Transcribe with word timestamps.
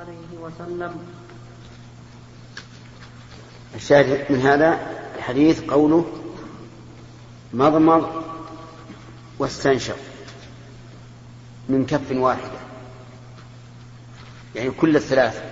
عليه 0.00 0.38
وسلم. 0.40 0.92
الشاهد 3.74 4.32
من 4.32 4.40
هذا 4.40 4.78
الحديث 5.16 5.60
قوله 5.60 6.04
مضمض 7.52 8.24
واستنشق 9.38 9.96
من 11.68 11.86
كف 11.86 12.12
واحدة. 12.12 12.60
يعني 14.54 14.70
كل 14.70 14.96
الثلاث 14.96 15.42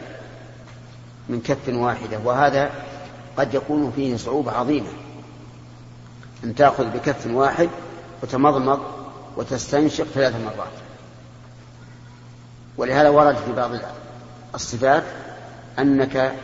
من 1.29 1.41
كف 1.41 1.69
واحدة. 1.69 2.19
وهذا 2.25 2.71
قد 3.37 3.55
يكون 3.55 3.93
فيه 3.97 4.17
صعوبة 4.17 4.53
عظيمة. 4.53 4.93
أن 6.45 6.55
تأخذ 6.55 6.85
بكف 6.85 7.27
واحد 7.27 7.69
وتمضمض 8.23 8.81
وتستنشق 9.37 10.05
ثلاث 10.05 10.35
مرات. 10.35 10.73
ولهذا 12.77 13.09
ورد 13.09 13.37
في 13.37 13.53
بعض 13.53 13.71
الصفات 14.55 15.05
أنك 15.79 16.35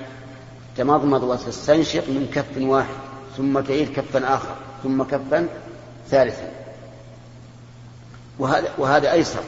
تمضمض 0.76 1.22
وتستنشق 1.22 2.08
من 2.08 2.30
كف 2.34 2.62
واحد 2.62 2.94
ثم 3.36 3.60
تعيد 3.60 3.92
كفا 3.92 4.34
آخر 4.34 4.54
ثم 4.82 5.02
كفا 5.02 5.48
ثالثا. 6.10 6.50
وهذا, 8.38 8.68
وهذا 8.78 9.12
أيسر 9.12 9.42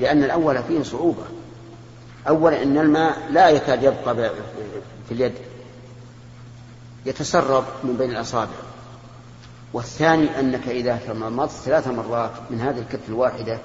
لأن 0.00 0.24
الأول 0.24 0.62
فيه 0.62 0.82
صعوبة. 0.82 1.24
أولا 2.28 2.62
أن 2.62 2.78
الماء 2.78 3.18
لا 3.30 3.48
يكاد 3.48 3.82
يبقى 3.82 4.30
في 5.08 5.14
اليد. 5.14 5.32
يتسرب 7.06 7.64
من 7.84 7.96
بين 7.96 8.10
الأصابع. 8.10 8.70
والثاني 9.72 10.40
أنك 10.40 10.68
إذا 10.68 10.98
تمضمضت 11.06 11.50
ثلاث 11.50 11.88
مرات 11.88 12.30
من 12.50 12.60
هذه 12.60 12.78
الكف 12.78 13.08
الواحدة 13.08 13.58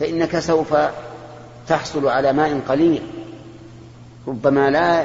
فإنك 0.00 0.38
سوف 0.38 0.74
تحصل 1.68 2.08
على 2.08 2.32
ماء 2.32 2.60
قليل 2.68 3.02
ربما 4.28 4.70
لا 4.70 5.04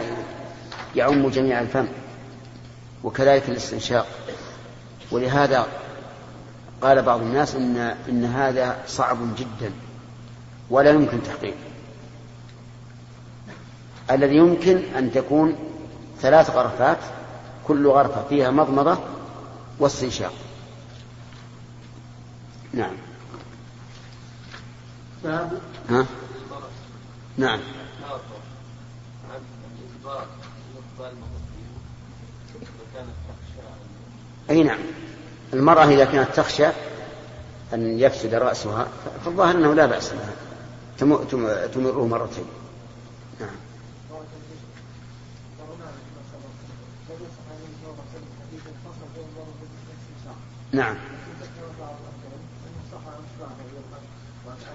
يعم 0.96 1.30
جميع 1.30 1.62
الفم 1.62 1.88
وكذلك 3.04 3.50
الاستنشاق. 3.50 4.08
ولهذا 5.12 5.68
قال 6.82 7.02
بعض 7.02 7.22
الناس 7.22 7.56
إن, 7.56 7.78
إن 8.10 8.26
هذا 8.26 8.78
صعب 8.88 9.18
جدا 9.38 9.72
ولا 10.70 10.90
يمكن 10.90 11.24
تحقيقه 11.24 11.58
الذي 14.12 14.36
يمكن 14.36 14.78
أن 14.98 15.12
تكون 15.12 15.56
ثلاث 16.22 16.50
غرفات 16.50 16.98
كل 17.68 17.88
غرفة 17.88 18.24
فيها 18.30 18.52
مضمضة 18.52 18.98
واستنشاق. 19.80 20.34
نعم. 22.74 22.94
ها؟ 25.90 26.06
نعم. 27.38 27.60
أي 34.50 34.64
نعم. 34.64 34.80
المرأة 35.54 35.86
إذا 35.86 36.06
كانت 36.06 36.30
تخشى 36.36 36.68
أن 37.74 38.00
يفسد 38.00 38.34
رأسها 38.34 38.88
فالظاهر 39.26 39.56
أنه 39.56 39.74
لا 39.74 39.86
بأس 39.86 40.12
لها 40.14 40.34
تمره 41.74 42.08
مرتين. 42.08 42.46
نعم. 43.40 43.50
نعم. 50.72 50.96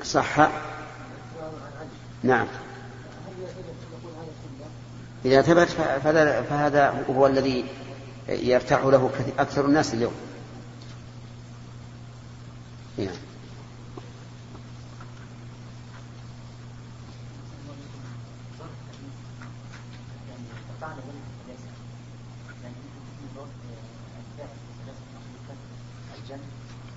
صح. 0.04 0.50
نعم. 2.24 2.46
إذا 5.24 5.42
ثبت 5.42 5.68
فهذا 6.48 7.04
هو 7.10 7.26
الذي 7.26 7.64
يرتاح 8.28 8.84
له 8.84 9.10
أكثر 9.38 9.64
الناس 9.64 9.94
اليوم. 9.94 10.12
نعم. 12.98 13.08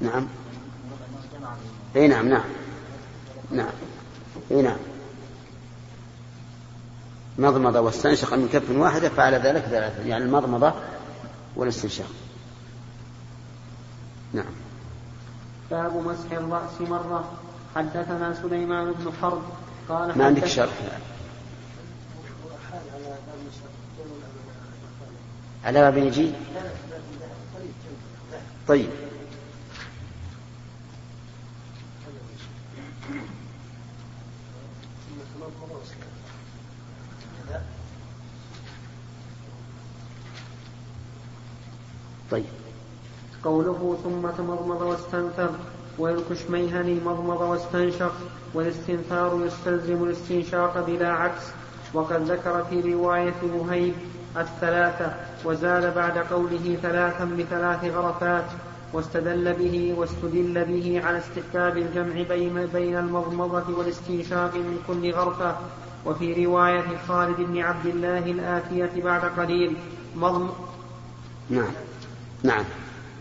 نعم. 0.01 0.27
إي 1.95 2.07
نعم 2.07 2.29
نعم. 2.29 2.43
نعم. 3.51 3.71
إي 4.51 4.61
نعم. 4.61 4.77
مضمض 7.37 7.75
واستنشق 7.75 8.33
من 8.33 8.49
كف 8.53 8.69
واحدة 8.69 9.09
فعل 9.09 9.33
ذلك 9.33 9.61
ثلاثة 9.61 10.03
يعني 10.03 10.23
المضمضة 10.23 10.73
والاستنشاق. 11.55 12.07
نعم. 14.33 14.45
باب 15.71 15.95
مسح 15.95 16.31
الرأس 16.31 16.81
مرة. 16.81 17.31
حدثنا 17.75 18.37
سليمان 18.41 18.91
بن 18.91 19.11
حرب. 19.21 19.41
قال 19.89 20.17
ما 20.17 20.25
عندك 20.25 20.45
شرح؟ 20.45 20.73
على 25.65 25.81
باب 25.81 25.97
نجي 25.97 26.31
طيب 27.51 27.69
طيب. 28.67 28.89
قوله 43.47 43.97
ثم 44.03 44.23
تمضمض 44.37 44.81
واستنثر 44.81 45.51
والكشميهني 45.97 46.95
مضمض 47.05 47.41
واستنشق 47.41 48.13
والاستنثار 48.53 49.31
يستلزم 49.45 50.03
الاستنشاق 50.03 50.85
بلا 50.87 51.11
عكس. 51.21 51.43
وقد 51.93 52.31
ذكر 52.31 52.63
في 52.69 52.93
رواية 52.93 53.41
وهيب 53.59 53.93
الثلاثة 54.37 55.13
وزاد 55.45 55.95
بعد 55.95 56.17
قوله 56.17 56.77
ثلاثا 56.81 57.25
بثلاث 57.25 57.81
غرفات 57.95 58.45
واستدل 58.93 59.53
به 59.53 59.95
واستدل 59.97 60.65
به 60.65 61.01
على 61.05 61.17
استحباب 61.17 61.77
الجمع 61.77 62.15
بين 62.29 62.65
بين 62.73 62.97
المضمضة 62.97 63.77
والاستنشاق 63.77 64.53
من 64.55 64.77
كل 64.87 65.11
غرفة. 65.11 65.55
وفي 66.05 66.45
رواية 66.45 66.97
خالد 67.07 67.37
بن 67.37 67.57
عبد 67.59 67.85
الله 67.85 68.19
الآتية 68.19 69.03
بعد 69.03 69.23
قليل 69.39 69.75
مضم 70.15 70.49
نعم. 71.49 71.73
نعم. 72.43 72.65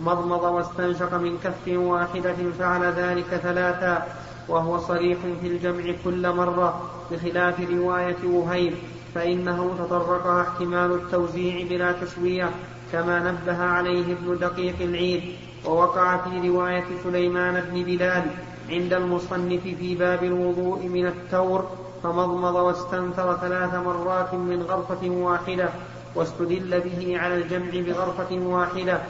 مضمض 0.00 0.42
واستنشق 0.42 1.14
من 1.14 1.38
كف 1.44 1.68
واحدة 1.68 2.36
فعل 2.58 2.84
ذلك 2.84 3.26
ثلاثا 3.42 4.06
وهو 4.48 4.78
صريح 4.78 5.18
في 5.40 5.46
الجمع 5.46 5.94
كل 6.04 6.32
مرة 6.32 6.90
بخلاف 7.10 7.60
رواية 7.70 8.16
وهيب 8.24 8.74
فإنه 9.14 9.74
تطرقها 9.78 10.42
احتمال 10.42 10.92
التوزيع 10.92 11.66
بلا 11.68 11.92
تسوية 11.92 12.50
كما 12.92 13.32
نبه 13.32 13.62
عليه 13.64 14.12
ابن 14.12 14.38
دقيق 14.38 14.74
العيد 14.80 15.22
ووقع 15.66 16.16
في 16.16 16.48
رواية 16.48 16.84
سليمان 17.04 17.60
بن 17.60 17.82
بلال 17.82 18.24
عند 18.70 18.92
المصنف 18.92 19.62
في 19.62 19.94
باب 19.94 20.24
الوضوء 20.24 20.86
من 20.86 21.06
التور 21.06 21.68
فمضمض 22.02 22.54
واستنثر 22.54 23.36
ثلاث 23.36 23.74
مرات 23.74 24.34
من 24.34 24.62
غرفة 24.62 25.10
واحدة 25.10 25.68
واستدل 26.14 26.80
به 26.80 27.18
على 27.18 27.34
الجمع 27.34 27.70
بغرفة 27.70 28.38
واحدة 28.38 29.00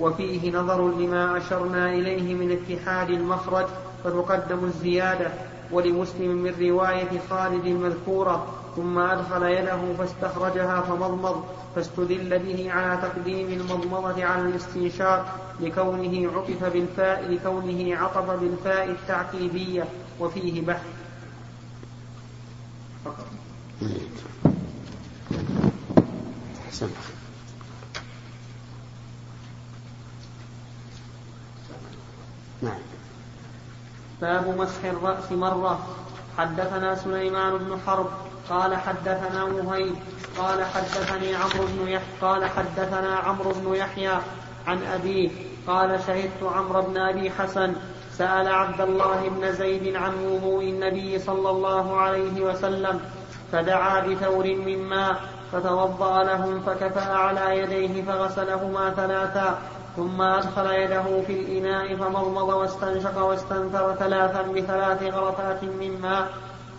وفيه 0.00 0.52
نظر 0.52 0.88
لما 0.88 1.36
أشرنا 1.38 1.92
إليه 1.94 2.34
من 2.34 2.50
اتحاد 2.52 3.10
المخرج 3.10 3.66
فتقدم 4.04 4.64
الزيادة 4.64 5.30
ولمسلم 5.72 6.30
من 6.30 6.54
رواية 6.60 7.20
خالد 7.30 7.66
المذكورة 7.66 8.46
ثم 8.76 8.98
أدخل 8.98 9.42
يده 9.42 9.94
فاستخرجها 9.98 10.80
فمضمض 10.80 11.44
فاستدل 11.76 12.38
به 12.38 12.72
على 12.72 13.02
تقديم 13.02 13.46
المضمضة 13.60 14.24
على 14.24 14.42
الاستنشاق 14.42 15.40
لكونه 15.60 16.30
عطف 16.36 16.64
بالفاء 16.64 17.30
لكونه 17.30 17.96
عطف 17.96 18.30
بالفاء 18.30 18.90
التعقيبية 18.90 19.84
وفيه 20.20 20.66
بحث. 20.66 20.86
فقط. 23.04 23.26
نعم. 32.62 32.78
باب 34.20 34.58
مسح 34.58 34.84
الرأس 34.84 35.32
مرة. 35.32 35.86
حدثنا 36.38 36.94
سليمان 36.94 37.58
بن 37.58 37.78
حرب. 37.86 38.06
قال 38.50 38.76
حدثنا 38.76 39.44
مهيب 39.44 39.94
قال 40.38 40.64
حدثني 40.64 41.34
عمرو 41.34 41.66
بن 41.66 41.88
يحيى 41.88 42.06
قال 42.22 42.44
حدثنا 42.44 43.16
عمرو 43.16 43.52
بن 43.52 43.74
يحيى 43.74 44.12
عن 44.66 44.82
أبيه. 44.82 45.30
قال 45.66 46.00
شهدت 46.06 46.42
عمرو 46.42 46.82
بن 46.82 47.00
أبي 47.00 47.30
حسن. 47.30 47.74
سأل 48.12 48.48
عبد 48.48 48.80
الله 48.80 49.28
بن 49.28 49.52
زيد 49.52 49.96
عن 49.96 50.26
وضوء 50.26 50.64
النبي 50.64 51.18
صلى 51.18 51.50
الله 51.50 51.96
عليه 51.96 52.40
وسلم. 52.40 53.00
فدعا 53.52 54.00
بثور 54.00 54.44
من 54.44 54.78
ماء 54.78 55.20
فتوضأ 55.52 56.24
لهم 56.24 56.60
فكفأ 56.60 57.12
على 57.12 57.58
يديه 57.58 58.02
فغسلهما 58.02 58.90
ثلاثا. 58.90 59.58
ثم 60.00 60.22
أدخل 60.22 60.66
يده 60.66 61.22
في 61.26 61.32
الإناء 61.32 61.96
فمضمض 61.96 62.48
واستنشق 62.48 63.22
واستنثر 63.22 63.94
ثلاثا 63.94 64.42
بثلاث 64.42 65.02
غرفات 65.02 65.64
من 65.64 66.00
ماء 66.02 66.28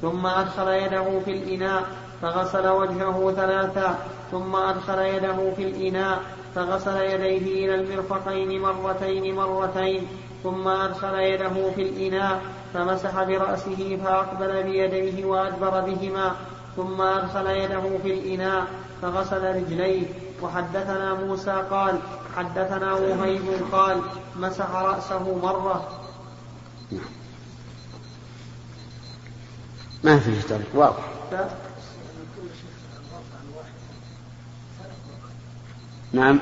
ثم 0.01 0.25
أدخل 0.25 0.67
يده 0.67 1.19
في 1.25 1.31
الإناء 1.31 1.83
فغسل 2.21 2.67
وجهه 2.67 3.31
ثلاثا 3.31 3.99
ثم 4.31 4.55
أدخل 4.55 4.99
يده 4.99 5.53
في 5.55 5.63
الإناء 5.63 6.19
فغسل 6.55 7.01
يديه 7.01 7.65
إلى 7.65 7.75
المرفقين 7.75 8.61
مرتين 8.61 9.35
مرتين 9.35 10.07
ثم 10.43 10.67
أدخل 10.67 11.19
يده 11.19 11.71
في 11.75 11.81
الإناء 11.81 12.41
فمسح 12.73 13.23
برأسه 13.23 13.99
فأقبل 14.03 14.63
بيديه 14.63 15.25
وأدبر 15.25 15.81
بهما 15.81 16.31
ثم 16.75 17.01
أدخل 17.01 17.47
يده 17.47 17.97
في 18.03 18.13
الإناء 18.13 18.65
فغسل 19.01 19.55
رجليه. 19.55 20.05
وحدثنا 20.41 21.13
موسى 21.13 21.63
قال 21.71 21.95
حدثنا 22.35 22.93
وهيب 22.93 23.41
قال 23.71 24.01
مسح 24.35 24.69
رأسه 24.71 25.37
مرة. 25.37 26.01
ما 30.03 30.19
في 30.19 30.31
ذلك 30.31 30.67
واضح 30.73 31.03
نعم. 36.13 36.39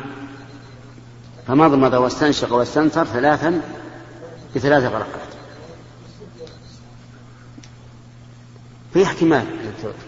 فمضمض 1.47 1.93
واستنشق 1.93 2.53
واستنثر 2.53 3.05
ثلاثا 3.05 3.61
بثلاث 4.55 4.83
غرقات. 4.83 5.29
في 8.93 9.03
احتمال 9.03 9.45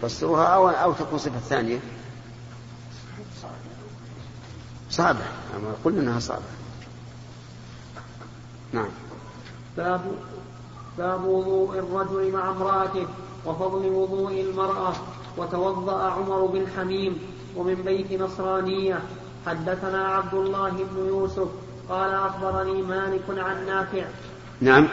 تفسرها 0.01 0.45
أو 0.45 0.69
أو 0.69 0.93
تكون 0.93 1.19
صفة 1.19 1.39
ثانية؟ 1.39 1.79
صعبة 4.91 5.19
قلنا 5.83 6.01
أنها 6.01 6.19
صعبة 6.19 6.41
نعم. 8.73 8.89
باب 9.77 10.01
باب 10.97 11.25
وضوء 11.25 11.79
الرجل 11.79 12.31
مع 12.31 12.49
امرأته 12.49 13.07
وفضل 13.45 13.89
وضوء 13.89 14.41
المرأة. 14.41 14.93
وتوضأ 15.37 16.03
عمر 16.03 16.45
بن 16.45 16.67
حميم 16.77 17.19
ومن 17.55 17.75
بيت 17.75 18.21
نصرانية. 18.21 18.99
حدثنا 19.45 20.07
عبد 20.07 20.33
الله 20.33 20.69
بن 20.69 21.07
يوسف. 21.07 21.47
قال 21.89 22.13
أخبرني 22.13 22.81
مالك 22.81 23.23
عن 23.29 23.65
نافع. 23.65 24.05
نعم. 24.61 24.87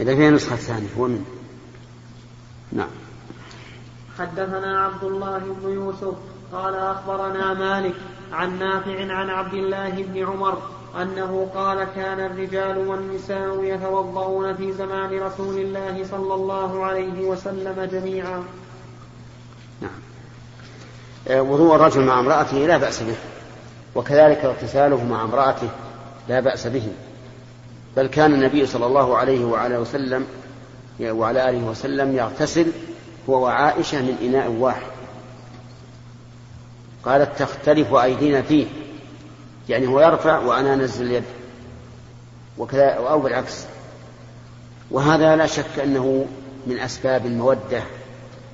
إذا 0.00 0.16
فيها 0.16 0.30
نسخة 0.30 0.56
ثانية 0.56 0.88
هو 0.98 1.08
من. 1.08 1.24
نعم. 2.72 2.88
حدثنا 4.18 4.84
عبد 4.84 5.04
الله 5.04 5.38
بن 5.38 5.70
يوسف. 5.70 6.14
قال 6.52 6.74
أخبرنا 6.74 7.54
مالك 7.54 7.94
عن 8.32 8.58
نافع 8.58 9.12
عن 9.12 9.30
عبد 9.30 9.54
الله 9.54 9.90
بن 9.90 10.26
عمر 10.26 10.58
أنه 11.02 11.48
قال 11.54 11.84
كان 11.96 12.20
الرجال 12.20 12.88
والنساء 12.88 13.64
يتوضؤون 13.64 14.54
في 14.54 14.72
زمان 14.72 15.18
رسول 15.18 15.58
الله 15.58 16.04
صلى 16.10 16.34
الله 16.34 16.84
عليه 16.84 17.24
وسلم 17.24 17.88
جميعا. 17.92 18.44
نعم. 19.80 19.90
آه، 21.28 21.42
وضوء 21.42 21.74
الرجل 21.74 22.04
مع 22.04 22.20
امرأته 22.20 22.56
لا 22.56 22.76
بأس 22.76 23.02
به 23.02 23.16
وكذلك 23.94 24.44
اغتساله 24.44 25.04
مع 25.04 25.24
امرأته 25.24 25.68
لا 26.28 26.40
بأس 26.40 26.66
به. 26.66 26.88
بل 27.96 28.06
كان 28.06 28.34
النبي 28.34 28.66
صلى 28.66 28.86
الله 28.86 29.16
عليه 29.16 29.44
وعلى 29.44 29.78
وسلم 29.78 30.26
وعلى 31.00 31.50
آله 31.50 31.64
وسلم 31.64 32.16
يغتسل 32.16 32.66
هو 33.28 33.44
وعائشة 33.44 34.02
من 34.02 34.16
إناء 34.22 34.50
واحد. 34.50 34.95
قالت 37.06 37.38
تختلف 37.38 37.94
أيدينا 37.94 38.42
فيه. 38.42 38.66
يعني 39.68 39.86
هو 39.86 40.00
يرفع 40.00 40.38
وأنا 40.38 40.74
أنزل 40.74 41.06
اليد. 41.06 41.24
وكذا 42.58 42.90
أو 42.90 43.20
بالعكس. 43.20 43.64
وهذا 44.90 45.36
لا 45.36 45.46
شك 45.46 45.78
أنه 45.82 46.26
من 46.66 46.78
أسباب 46.78 47.26
المودة 47.26 47.82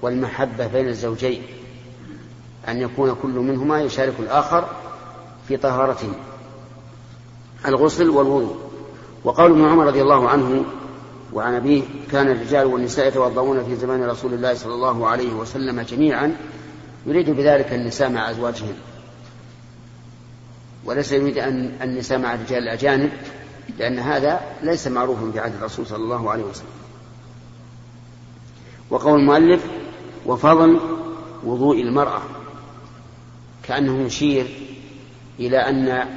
والمحبة 0.02 0.66
بين 0.66 0.88
الزوجين. 0.88 1.42
أن 2.68 2.80
يكون 2.80 3.16
كل 3.22 3.30
منهما 3.30 3.80
يشارك 3.80 4.14
الآخر 4.18 4.68
في 5.48 5.56
طهارته 5.56 6.12
الغسل 7.66 8.10
والوضوء. 8.10 8.56
وقول 9.24 9.50
ابن 9.50 9.64
عمر 9.64 9.86
رضي 9.86 10.02
الله 10.02 10.28
عنه 10.28 10.64
وعن 11.32 11.54
أبيه 11.54 11.82
كان 12.12 12.30
الرجال 12.30 12.66
والنساء 12.66 13.08
يتوضؤون 13.08 13.64
في 13.64 13.76
زمان 13.76 14.04
رسول 14.04 14.34
الله 14.34 14.54
صلى 14.54 14.74
الله 14.74 15.08
عليه 15.08 15.34
وسلم 15.34 15.80
جميعا 15.80 16.36
يريد 17.06 17.30
بذلك 17.30 17.72
النساء 17.72 18.08
مع 18.10 18.30
أزواجهن. 18.30 18.74
وليس 20.84 21.12
يريد 21.12 21.38
أن 21.38 21.76
النساء 21.82 22.18
مع 22.18 22.34
الرجال 22.34 22.62
الأجانب 22.62 23.10
لأن 23.78 23.98
هذا 23.98 24.40
ليس 24.62 24.88
معروفا 24.88 25.30
في 25.32 25.40
عهد 25.40 25.54
الرسول 25.54 25.86
صلى 25.86 26.04
الله 26.04 26.30
عليه 26.30 26.44
وسلم. 26.44 26.66
وقول 28.90 29.20
المؤلف 29.20 29.64
وفضل 30.26 30.80
وضوء 31.44 31.80
المرأة 31.80 32.22
كأنه 33.62 34.02
يشير 34.06 34.46
إلى 35.38 35.58
أن 35.58 36.08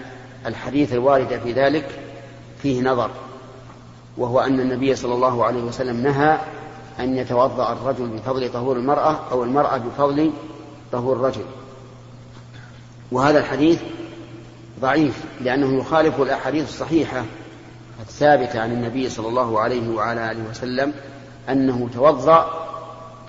الحديث 0.46 0.94
الوارد 0.94 1.40
في 1.44 1.54
ذلك 1.54 2.00
فيه 2.62 2.82
نظر 2.82 3.12
وهو 4.18 4.40
أن 4.40 4.60
النبي 4.60 4.96
صلى 4.96 5.14
الله 5.14 5.46
عليه 5.46 5.64
وسلم 5.64 6.04
نهى 6.04 6.40
أن 7.00 7.18
يتوضأ 7.18 7.74
الرجل 7.74 8.08
بفضل 8.08 8.52
طهور 8.54 8.78
المرأة 8.78 9.20
أو 9.32 9.44
المرأة 9.44 9.78
بفضل 9.78 10.32
طهور 10.92 11.16
الرجل. 11.16 11.46
وهذا 13.12 13.40
الحديث 13.40 13.82
ضعيف 14.82 15.24
لأنه 15.42 15.80
يخالف 15.80 16.22
الأحاديث 16.22 16.70
الصحيحة 16.70 17.24
الثابتة 18.00 18.60
عن 18.60 18.72
النبي 18.72 19.10
صلى 19.10 19.28
الله 19.28 19.60
عليه 19.60 19.96
وعلى 19.96 20.32
آله 20.32 20.50
وسلم 20.50 20.94
أنه 21.50 21.90
توضأ 21.94 22.68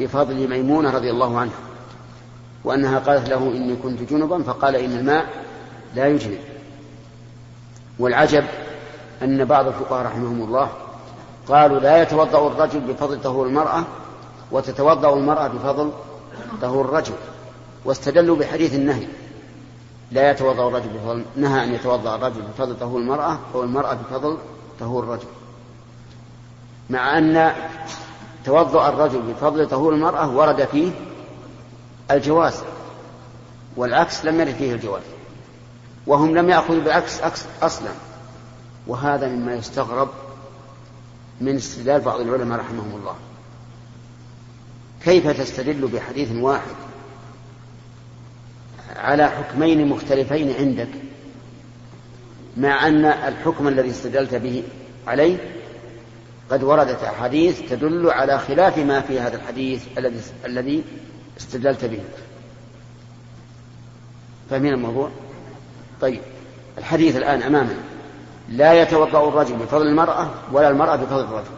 بفضل 0.00 0.49
ميمونة 0.49 0.91
رضي 0.91 1.11
الله 1.11 1.38
عنها 1.38 1.58
وأنها 2.64 2.99
قالت 2.99 3.29
له 3.29 3.38
إني 3.38 3.76
كنت 3.76 4.03
جنبا 4.03 4.43
فقال 4.43 4.76
إن 4.76 4.93
الماء 4.99 5.26
لا 5.94 6.08
يجنب 6.08 6.38
والعجب 7.99 8.44
أن 9.23 9.44
بعض 9.44 9.67
الفقهاء 9.67 10.06
رحمهم 10.06 10.43
الله 10.43 10.69
قالوا 11.49 11.81
لا 11.81 12.03
يتوضأ 12.03 12.47
الرجل 12.47 12.81
بفضل 12.81 13.20
طهور 13.20 13.47
المرأة 13.47 13.85
وتتوضأ 14.50 15.15
المرأة 15.15 15.48
بفضل 15.48 15.91
طهور 16.63 16.84
الرجل. 16.84 17.15
واستدلوا 17.86 18.36
بحديث 18.36 18.74
النهي. 18.74 19.06
لا 20.12 20.31
يتوضأ 20.31 20.69
الرجل 20.69 20.88
بفضل 20.88 21.24
نهى 21.36 21.64
أن 21.64 21.74
يتوضأ 21.74 22.14
الرجل 22.14 22.43
بفضل 22.43 22.78
طهور 22.78 23.00
المرأة 23.00 23.38
أو 23.55 23.62
المرأة 23.62 23.94
بفضل 23.94 24.38
طهور 24.81 25.05
الرجل. 25.05 25.26
مع 26.90 27.19
أن 27.19 27.52
توضأ 28.44 28.88
الرجل 28.88 29.22
بفضل 29.22 29.69
طهور 29.69 29.94
المرأة 29.94 30.36
ورد 30.36 30.64
فيه 30.64 30.90
الجواز 32.10 32.55
والعكس 33.76 34.24
لم 34.24 34.40
يرد 34.40 34.55
فيه 34.55 34.74
الجواز 34.74 35.02
وهم 36.06 36.38
لم 36.38 36.50
يأخذوا 36.50 36.81
بالعكس 36.81 37.20
أصلا. 37.62 37.90
وهذا 38.86 39.28
مما 39.28 39.55
يستغرب 39.55 40.08
من 41.40 41.56
استدلال 41.56 42.00
بعض 42.00 42.20
العلماء 42.20 42.58
رحمهم 42.58 42.96
الله. 43.00 43.14
كيف 45.05 45.40
تستدل 45.40 45.86
بحديث 45.86 46.32
واحد 46.32 46.85
على 48.96 49.28
حكمين 49.28 49.88
مختلفين 49.88 50.55
عندك 50.58 50.88
مع 52.56 52.88
أن 52.88 53.05
الحكم 53.05 53.69
الذي 53.69 53.90
استدلت 53.90 54.34
به 54.34 54.62
عليه 55.06 55.36
قد 56.50 56.62
وردت 56.62 57.02
أحاديث 57.02 57.60
تدل 57.70 58.10
على 58.10 58.38
خلاف 58.38 58.78
ما 58.78 59.00
في 59.00 59.20
هذا 59.20 59.36
الحديث 59.36 59.84
الذي 59.98 60.20
الذي 60.44 60.84
استدللت 61.38 61.84
به. 61.84 62.00
فاهمين 64.50 64.72
الموضوع؟ 64.72 65.10
طيب 66.00 66.20
الحديث 66.78 67.16
الآن 67.16 67.43
أمامنا. 67.43 67.78
لا 68.48 68.82
يتوضأ 68.82 69.28
الرجل 69.28 69.56
بفضل 69.56 69.86
المرأة 69.86 70.31
ولا 70.52 70.69
المرأة 70.69 70.96
بفضل 70.96 71.24
الرجل. 71.24 71.50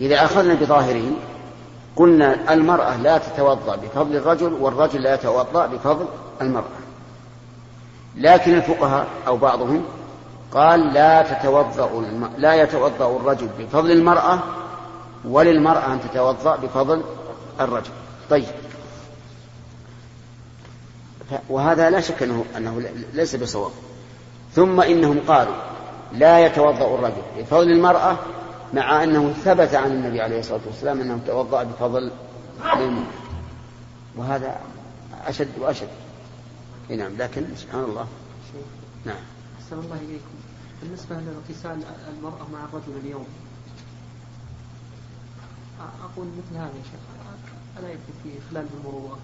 إذا 0.00 0.24
أخذنا 0.24 0.54
بظاهره 0.54 1.12
قلنا 1.96 2.52
المرأة 2.52 2.96
لا 2.96 3.18
تتوضأ 3.18 3.76
بفضل 3.76 4.16
الرجل 4.16 4.52
والرجل 4.52 5.02
لا 5.02 5.14
يتوضأ 5.14 5.66
بفضل 5.66 6.06
المرأة. 6.40 6.84
لكن 8.16 8.54
الفقهاء 8.54 9.06
أو 9.26 9.36
بعضهم 9.36 9.84
قال 10.52 10.92
لا 10.92 11.22
تتوضأ 11.22 12.04
لا 12.38 12.54
يتوضأ 12.54 13.16
الرجل 13.16 13.48
بفضل 13.58 13.90
المرأة 13.90 14.38
وللمرأة 15.24 15.92
أن 15.92 16.00
تتوضأ 16.00 16.56
بفضل 16.56 17.02
الرجل. 17.60 17.90
طيب. 18.30 18.44
وهذا 21.48 21.90
لا 21.90 22.00
شك 22.00 22.22
أنه, 22.22 22.44
أنه 22.56 22.82
ليس 23.12 23.36
بصواب. 23.36 23.70
ثم 24.54 24.80
إنهم 24.80 25.20
قالوا 25.28 25.54
لا 26.12 26.46
يتوضأ 26.46 26.94
الرجل 26.94 27.22
بفضل 27.38 27.70
المرأة 27.70 28.16
مع 28.74 29.04
أنه 29.04 29.32
ثبت 29.32 29.74
عن 29.74 29.92
النبي 29.92 30.20
عليه 30.20 30.38
الصلاة 30.38 30.60
والسلام 30.66 31.00
أنه 31.00 31.20
توضأ 31.26 31.62
بفضل 31.62 32.10
المرأة 32.64 33.04
وهذا 34.16 34.60
أشد 35.26 35.58
وأشد. 35.58 35.88
نعم 36.88 37.16
لكن 37.18 37.44
سبحان 37.56 37.84
الله. 37.84 38.06
نعم. 39.04 39.16
أحسن 39.60 39.78
الله 39.78 39.96
إليكم. 39.96 40.34
بالنسبة 40.82 41.16
لاغتسال 41.16 41.78
المرأة 42.18 42.46
مع 42.52 42.64
الرجل 42.64 43.00
اليوم 43.04 43.26
أقول 45.80 46.26
مثل 46.26 46.56
هذا 46.56 46.66
يا 46.66 46.82
شيخ 46.82 47.00
ألا 47.78 47.88
يكون 47.88 48.14
فيه 48.22 48.30
إخلال 48.48 48.66
بالمروءة 48.66 49.18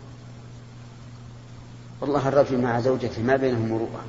والله 2.00 2.28
الرجل 2.28 2.58
مع 2.60 2.80
زوجته 2.80 3.22
ما 3.22 3.36
بينهم 3.36 3.68
مروءة. 3.68 4.04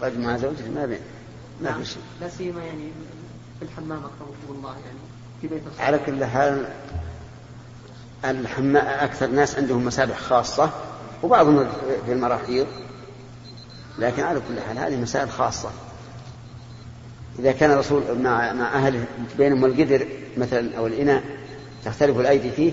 الرجل 0.00 0.20
مع 0.20 0.36
زوجته 0.36 0.70
ما 0.70 0.86
بين 0.86 1.00
ما 1.60 1.70
نعم. 1.70 1.82
في 1.82 1.88
شيء 1.90 2.02
لا 2.20 2.28
سيما 2.28 2.64
يعني 2.64 2.88
في 3.58 3.64
الحمام 3.64 3.98
أكرمكم 3.98 4.58
الله 4.58 4.70
يعني. 4.70 4.98
في 5.40 5.46
بيت 5.48 5.62
الصلاة. 5.66 5.86
على 5.86 5.98
كل 5.98 6.24
حال 6.24 6.68
الحمام 8.24 8.76
أكثر 8.86 9.26
ناس 9.26 9.56
عندهم 9.56 9.84
مسابح 9.84 10.18
خاصة 10.18 10.70
وبعضهم 11.22 11.68
في 12.06 12.12
المراحيض. 12.12 12.66
لكن 13.98 14.22
على 14.22 14.40
كل 14.48 14.60
حال 14.60 14.78
هذه 14.78 15.00
مسائل 15.00 15.30
خاصة. 15.30 15.70
إذا 17.38 17.52
كان 17.52 17.70
الرسول 17.70 18.02
مع 18.18 18.52
مع 18.52 18.74
أهله 18.74 19.04
بينهم 19.38 19.64
القدر 19.64 20.06
مثلا 20.36 20.78
أو 20.78 20.86
الإناء 20.86 21.22
تختلف 21.84 22.18
الأيدي 22.18 22.50
فيه؟ 22.50 22.72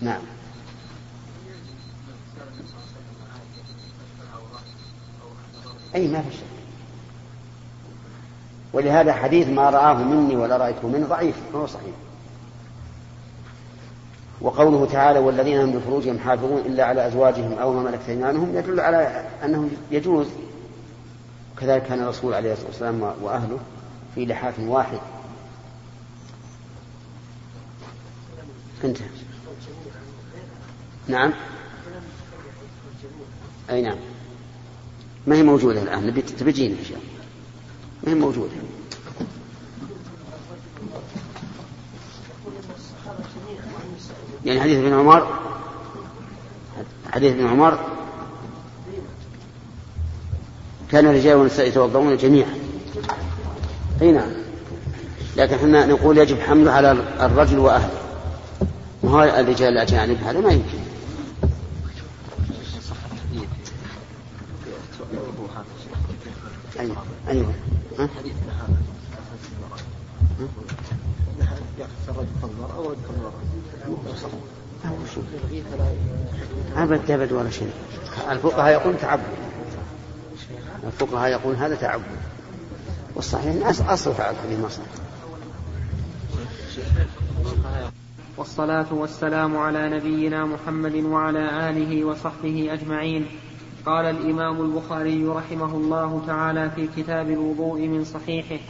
نعم. 0.00 0.20
أي 5.94 6.08
ما 6.08 6.22
في 6.22 6.36
شك. 6.36 6.42
ولهذا 8.72 9.12
حديث 9.12 9.48
ما 9.48 9.70
رآه 9.70 9.94
مني 9.94 10.36
ولا 10.36 10.56
رأيته 10.56 10.88
منه 10.88 11.06
ضعيف 11.06 11.36
ما 11.54 11.60
هو 11.60 11.66
صحيح. 11.66 11.94
وقوله 14.40 14.86
تعالى 14.92 15.18
والذين 15.18 15.60
هم 15.60 15.76
لفروجهم 15.76 16.18
حافظون 16.18 16.58
إلا 16.66 16.84
على 16.84 17.06
أزواجهم 17.06 17.58
أو 17.58 17.72
ما 17.72 17.82
ملكت 17.82 18.08
أيمانهم 18.08 18.56
يدل 18.56 18.80
على 18.80 19.24
أنه 19.44 19.70
يجوز. 19.90 20.26
كذلك 21.60 21.82
كان 21.82 22.02
الرسول 22.02 22.34
عليه 22.34 22.52
الصلاة 22.52 22.68
والسلام 22.68 23.02
وأهله 23.22 23.58
في 24.14 24.26
لحاف 24.26 24.54
واحد. 24.58 24.98
انتهى. 28.84 29.06
نعم. 31.08 31.32
أي 33.70 33.82
نعم. 33.82 33.96
ما 35.26 35.36
هي 35.36 35.42
موجودة 35.42 35.82
الآن؟ 35.82 36.22
تبجينا 36.38 36.74
إن 36.78 36.84
شاء 36.84 36.98
الله 36.98 37.10
ما 38.02 38.12
هي 38.12 38.14
موجودة؟ 38.14 38.50
يعني 44.44 44.60
حديث 44.60 44.78
ابن 44.78 44.92
عمر؟ 44.92 45.26
حديث 47.12 47.32
ابن 47.32 47.46
عمر؟ 47.46 47.78
كان 50.90 51.06
الرجال 51.06 51.34
والنساء 51.34 51.68
يتوضؤون 51.68 52.16
جميعا. 52.16 52.54
أي 54.02 54.12
نعم. 54.12 54.30
لكن 55.36 55.54
إحنا 55.54 55.86
نقول 55.86 56.18
يجب 56.18 56.40
حمله 56.40 56.72
على 56.72 56.92
الرجل 57.20 57.58
وأهله. 57.58 58.00
وهو 59.02 59.22
الرجال 59.22 59.72
الأجانب؟ 59.72 60.18
هذا 60.24 60.40
ما 60.40 60.52
يمكن. 60.52 60.79
أيوه 66.78 66.96
أيوه. 67.28 67.54
ها؟ 67.98 68.08
أبد 76.76 77.10
أبد 77.10 77.32
ولا 77.32 77.50
شيء. 77.50 77.72
الفقهاء 78.30 78.72
يقول 78.72 78.98
تعبد. 78.98 79.22
الفقهاء 80.84 81.30
يقول 81.30 81.54
هذا 81.56 81.74
تعبد. 81.74 82.04
والصحيح 83.14 83.68
أصل 83.68 84.14
تعبد 84.14 84.36
في 84.48 84.62
مصر 84.62 84.82
والصلاة 88.36 88.94
والسلام 88.94 89.56
على 89.56 89.96
نبينا 89.96 90.44
محمد 90.44 90.94
وعلى 90.94 91.70
آله 91.70 92.04
وصحبه 92.04 92.72
أجمعين. 92.72 93.26
قال 93.86 94.06
الإمام 94.06 94.60
البخاري 94.60 95.24
رحمه 95.24 95.74
الله 95.74 96.22
تعالى 96.26 96.70
في 96.70 96.88
كتاب 96.96 97.30
الوضوء 97.30 97.80
من 97.80 98.04
صحيحه 98.04 98.62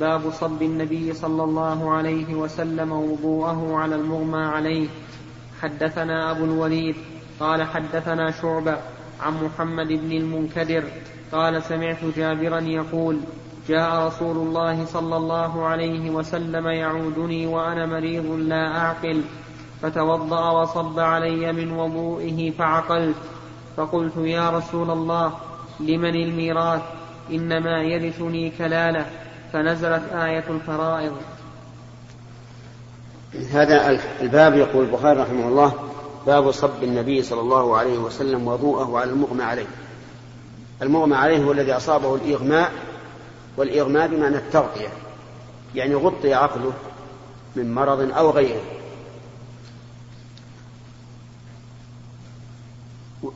باب 0.00 0.30
صب 0.30 0.62
النبي 0.62 1.12
صلى 1.12 1.44
الله 1.44 1.90
عليه 1.90 2.34
وسلم 2.34 2.92
وضوءه 2.92 3.76
على 3.76 3.94
المغمى 3.94 4.44
عليه. 4.44 4.88
حدثنا 5.60 6.30
أبو 6.30 6.44
الوليد 6.44 6.96
قال 7.40 7.62
حدثنا 7.62 8.30
شعبة 8.30 8.76
عن 9.20 9.44
محمد 9.44 9.88
بن 9.88 10.12
المنكدر 10.12 10.84
قال 11.32 11.62
سمعت 11.62 12.04
جابرا 12.16 12.60
يقول 12.60 13.20
جاء 13.68 14.06
رسول 14.06 14.36
الله 14.36 14.84
صلى 14.84 15.16
الله 15.16 15.64
عليه 15.64 16.10
وسلم 16.10 16.66
يعودني 16.66 17.46
وأنا 17.46 17.86
مريض 17.86 18.26
لا 18.26 18.78
أعقل 18.78 19.22
فتوضأ 19.82 20.50
وصب 20.50 20.98
علي 20.98 21.52
من 21.52 21.72
وضوئه 21.72 22.50
فعقلت. 22.50 23.16
فقلت 23.78 24.16
يا 24.16 24.50
رسول 24.50 24.90
الله 24.90 25.32
لمن 25.80 26.14
الميراث؟ 26.14 26.82
إنما 27.30 27.82
يرثني 27.82 28.50
كلالة 28.50 29.06
فنزلت 29.52 30.02
آية 30.12 30.44
الفرائض. 30.50 31.12
هذا 33.52 34.00
الباب 34.20 34.54
يقول 34.54 34.84
البخاري 34.84 35.20
رحمه 35.20 35.48
الله 35.48 35.72
باب 36.26 36.50
صب 36.50 36.82
النبي 36.82 37.22
صلى 37.22 37.40
الله 37.40 37.76
عليه 37.76 37.98
وسلم 37.98 38.48
وضوءه 38.48 38.98
على 38.98 39.10
المغمى 39.10 39.42
عليه. 39.42 39.66
المغمى 40.82 41.16
عليه 41.16 41.44
هو 41.44 41.52
الذي 41.52 41.72
أصابه 41.72 42.14
الإغماء 42.14 42.72
والإغماء 43.56 44.08
بمعنى 44.08 44.36
التغطية 44.36 44.88
يعني 45.74 45.94
غطي 45.94 46.34
عقله 46.34 46.72
من 47.56 47.74
مرض 47.74 48.10
أو 48.12 48.30
غيره. 48.30 48.60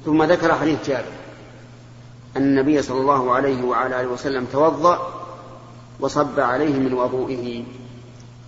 ثم 0.05 0.23
ذكر 0.23 0.55
حديث 0.55 0.89
جابر 0.89 1.13
أن 2.37 2.43
النبي 2.43 2.83
صلى 2.83 3.01
الله 3.01 3.33
عليه 3.35 3.63
وعلى 3.63 4.01
آله 4.01 4.09
وسلم 4.09 4.47
توضأ 4.53 5.23
وصب 6.01 6.41
عليه 6.41 6.73
من 6.73 6.93
وضوئه 6.93 7.65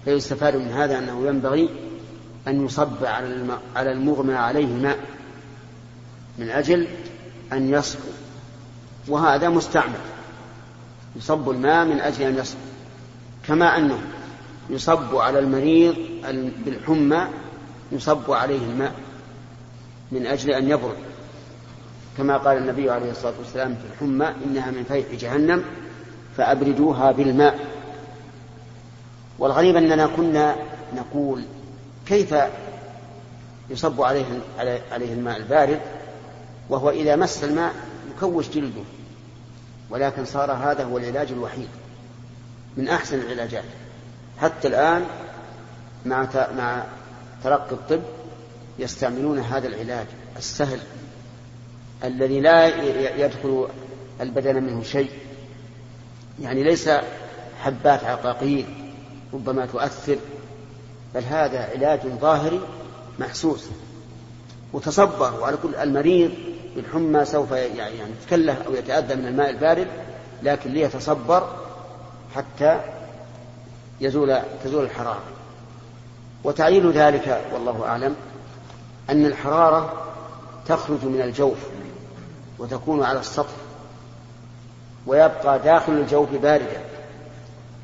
فيستفاد 0.04 0.56
من 0.56 0.68
هذا 0.68 0.98
أنه 0.98 1.26
ينبغي 1.26 1.68
أن 2.48 2.64
يصب 2.64 3.04
على 3.76 3.92
المغمى 3.92 4.34
عليه 4.34 4.66
ماء 4.66 4.98
من 6.38 6.50
أجل 6.50 6.88
أن 7.52 7.70
يصفو 7.70 8.08
وهذا 9.08 9.48
مستعمل 9.48 10.00
يصب 11.16 11.50
الماء 11.50 11.84
من 11.84 12.00
أجل 12.00 12.22
أن 12.22 12.38
يصفو 12.38 12.58
كما 13.46 13.78
أنه 13.78 13.98
يصب 14.70 15.16
على 15.16 15.38
المريض 15.38 15.96
بالحمى 16.64 17.26
يصب 17.92 18.30
عليه 18.30 18.66
الماء 18.66 18.94
من 20.12 20.26
أجل 20.26 20.50
أن 20.50 20.70
يبرد. 20.70 21.13
كما 22.18 22.36
قال 22.36 22.56
النبي 22.56 22.90
عليه 22.90 23.10
الصلاة 23.10 23.32
والسلام 23.38 23.74
في 23.74 23.92
الحمى 23.92 24.34
إنها 24.44 24.70
من 24.70 24.84
فيح 24.84 25.06
جهنم 25.20 25.64
فأبردوها 26.36 27.12
بالماء. 27.12 27.58
والغريب 29.38 29.76
أننا 29.76 30.06
كنا 30.06 30.56
نقول 30.96 31.44
كيف 32.06 32.34
يصب 33.70 34.02
عليه 34.02 34.24
عليه 34.92 35.12
الماء 35.12 35.36
البارد 35.36 35.80
وهو 36.68 36.90
إذا 36.90 37.16
مس 37.16 37.44
الماء 37.44 37.72
يكوش 38.16 38.48
جلده. 38.48 38.82
ولكن 39.90 40.24
صار 40.24 40.52
هذا 40.52 40.84
هو 40.84 40.98
العلاج 40.98 41.32
الوحيد 41.32 41.68
من 42.76 42.88
أحسن 42.88 43.20
العلاجات. 43.20 43.64
حتى 44.40 44.68
الآن 44.68 45.04
مع 46.06 46.28
مع 46.56 46.82
ترقي 47.44 47.72
الطب 47.72 48.00
يستعملون 48.78 49.38
هذا 49.38 49.68
العلاج 49.68 50.06
السهل 50.36 50.80
الذي 52.04 52.40
لا 52.40 52.66
يدخل 53.24 53.68
البدن 54.20 54.62
منه 54.62 54.82
شيء 54.82 55.10
يعني 56.40 56.62
ليس 56.62 56.90
حبات 57.60 58.04
عقاقير 58.04 58.64
ربما 59.34 59.66
تؤثر 59.66 60.16
بل 61.14 61.22
هذا 61.22 61.70
علاج 61.74 62.00
ظاهري 62.06 62.60
محسوس 63.18 63.68
وتصبر 64.72 65.40
وعلى 65.40 65.56
كل 65.56 65.74
المريض 65.74 66.30
بالحمى 66.76 67.24
سوف 67.24 67.52
يعني 67.52 67.94
يتكلف 68.22 68.66
أو 68.66 68.74
يتأذى 68.74 69.14
من 69.14 69.26
الماء 69.26 69.50
البارد 69.50 69.86
لكن 70.42 70.70
ليتصبر 70.70 71.48
حتى 72.34 72.80
يزول 74.00 74.38
تزول 74.64 74.84
الحرارة. 74.84 75.22
وتعليل 76.44 76.92
ذلك 76.92 77.44
والله 77.54 77.84
أعلم 77.86 78.16
أن 79.10 79.26
الحرارة 79.26 79.92
تخرج 80.66 81.04
من 81.04 81.20
الجوف. 81.20 81.58
وتكون 82.58 83.04
على 83.04 83.20
السطح 83.20 83.54
ويبقى 85.06 85.58
داخل 85.58 85.92
الجوف 85.92 86.30
باردا. 86.30 86.80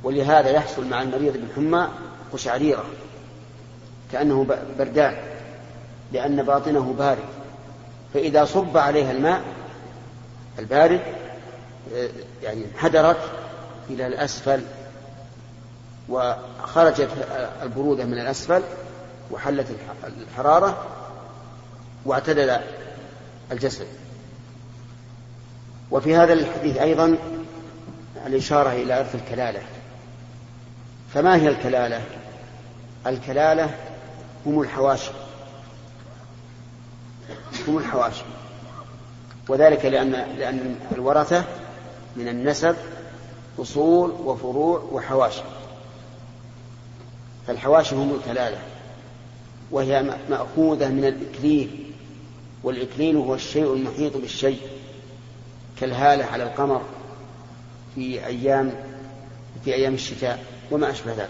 ولهذا 0.02 0.50
يحصل 0.50 0.88
مع 0.88 1.02
المريض 1.02 1.32
بالحمى 1.32 1.88
قشعريرة 2.32 2.84
كأنه 4.12 4.46
بردان 4.78 5.16
لأن 6.12 6.42
باطنه 6.42 6.94
بارد. 6.98 7.24
فإذا 8.14 8.44
صب 8.44 8.76
عليها 8.76 9.12
الماء 9.12 9.42
البارد 10.58 11.00
يعني 12.42 12.64
انحدرت 12.64 13.20
إلى 13.90 14.06
الأسفل 14.06 14.62
وخرجت 16.08 17.08
البرودة 17.62 18.04
من 18.04 18.18
الأسفل 18.18 18.62
وحلت 19.30 19.66
الحرارة 20.04 20.84
واعتدل 22.04 22.60
الجسد. 23.52 23.86
وفي 25.90 26.16
هذا 26.16 26.32
الحديث 26.32 26.76
أيضا 26.76 27.16
الإشارة 28.26 28.72
إلى 28.72 29.00
إرث 29.00 29.14
الكلالة. 29.14 29.62
فما 31.14 31.36
هي 31.36 31.48
الكلالة؟ 31.48 32.02
الكلالة 33.06 33.74
هم 34.46 34.60
الحواشي 34.60 35.10
هم 37.68 37.78
الحواشي 37.78 38.24
وذلك 39.48 39.84
لأن 39.84 40.10
لأن 40.12 40.76
الورثة 40.92 41.44
من 42.16 42.28
النسب 42.28 42.76
أصول 43.58 44.10
وفروع 44.10 44.82
وحواشي 44.92 45.42
فالحواشي 47.46 47.94
هم 47.94 48.14
الكلالة. 48.14 48.58
وهي 49.70 50.14
مأخوذة 50.30 50.88
من 50.88 51.04
الإكليل. 51.04 51.92
والإكليل 52.64 53.16
هو 53.16 53.34
الشيء 53.34 53.74
المحيط 53.74 54.16
بالشيء. 54.16 54.60
كالهالة 55.80 56.24
على 56.24 56.42
القمر 56.42 56.82
في 57.94 58.26
أيام 58.26 58.72
في 59.64 59.74
أيام 59.74 59.94
الشتاء 59.94 60.44
وما 60.70 60.90
أشبه 60.90 61.12
ذلك. 61.12 61.28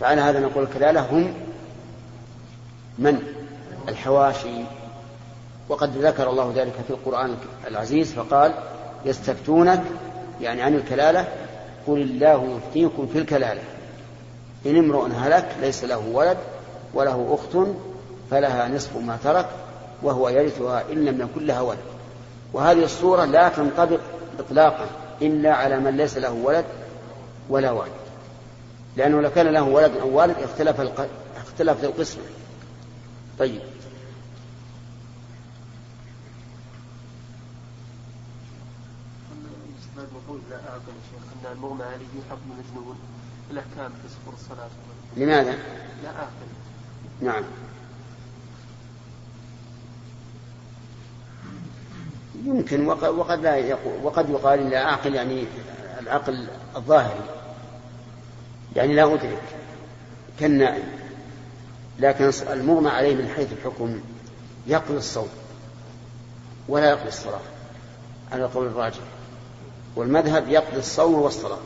فعلى 0.00 0.20
هذا 0.20 0.40
نقول 0.40 0.64
الكلالة 0.64 1.00
هم 1.00 1.34
من؟ 2.98 3.22
الحواشي. 3.88 4.64
وقد 5.68 5.96
ذكر 5.96 6.30
الله 6.30 6.52
ذلك 6.56 6.72
في 6.86 6.90
القرآن 6.90 7.36
العزيز 7.66 8.12
فقال 8.12 8.54
يستفتونك 9.04 9.82
يعني 10.40 10.62
عن 10.62 10.74
الكلالة 10.74 11.28
قل 11.86 12.00
الله 12.00 12.56
يفتيكم 12.56 13.06
في 13.06 13.18
الكلالة. 13.18 13.62
إن 14.66 14.78
امرؤ 14.78 15.06
هلك 15.06 15.56
ليس 15.60 15.84
له 15.84 15.98
ولد 16.12 16.38
وله 16.94 17.38
أخت 17.40 17.68
فلها 18.30 18.68
نصف 18.68 18.96
ما 18.96 19.18
ترك 19.24 19.48
وهو 20.02 20.28
يرثها 20.28 20.84
إن 20.92 21.04
لم 21.04 21.20
يكن 21.20 21.46
لها 21.46 21.60
ولد. 21.60 21.95
وهذه 22.52 22.84
الصورة 22.84 23.24
لا 23.24 23.48
تنطبق 23.48 24.00
إطلاقا 24.38 24.86
إلا 25.22 25.54
على 25.54 25.80
من 25.80 25.96
ليس 25.96 26.16
له 26.16 26.32
ولد 26.32 26.64
ولا 27.48 27.70
والد. 27.70 27.92
لأنه 28.96 29.20
لو 29.20 29.30
كان 29.30 29.46
له 29.46 29.62
ولد 29.62 29.96
أو 29.96 30.18
والد 30.18 30.36
اختلف 30.38 30.80
اختلفت 31.36 31.84
القسمة 31.84 32.22
طيب. 33.38 33.60
المغمى 41.56 41.84
عليه 41.84 42.06
حكم 42.30 42.50
مجنون 42.50 42.96
الأحكام 43.50 43.92
في 44.02 44.08
صفور 44.08 44.34
الصلاة 44.34 44.68
لماذا؟ 45.16 45.52
لا 46.02 46.08
أعقل 46.08 46.46
نعم. 47.20 47.44
يمكن 52.44 52.88
وقد 52.88 53.40
لا 53.40 53.56
يقول 53.56 53.94
وقد 54.02 54.30
يقال 54.30 54.70
لا 54.70 54.84
أعقل 54.84 55.14
يعني 55.14 55.44
العقل 56.00 56.48
الظاهري. 56.76 57.24
يعني 58.76 58.94
لا 58.94 59.14
أدرك 59.14 59.42
كالنائم 60.40 60.88
لكن 61.98 62.30
المغمى 62.52 62.88
عليه 62.88 63.14
من 63.14 63.28
حيث 63.28 63.52
الحكم 63.52 64.00
يقضي 64.66 64.96
الصوم 64.96 65.28
ولا 66.68 66.90
يقضي 66.90 67.08
الصلاة 67.08 67.40
على 68.32 68.44
القول 68.44 68.66
الراجح. 68.66 69.02
والمذهب 69.96 70.48
يقضي 70.48 70.78
الصوم 70.78 71.14
والصلاة. 71.14 71.58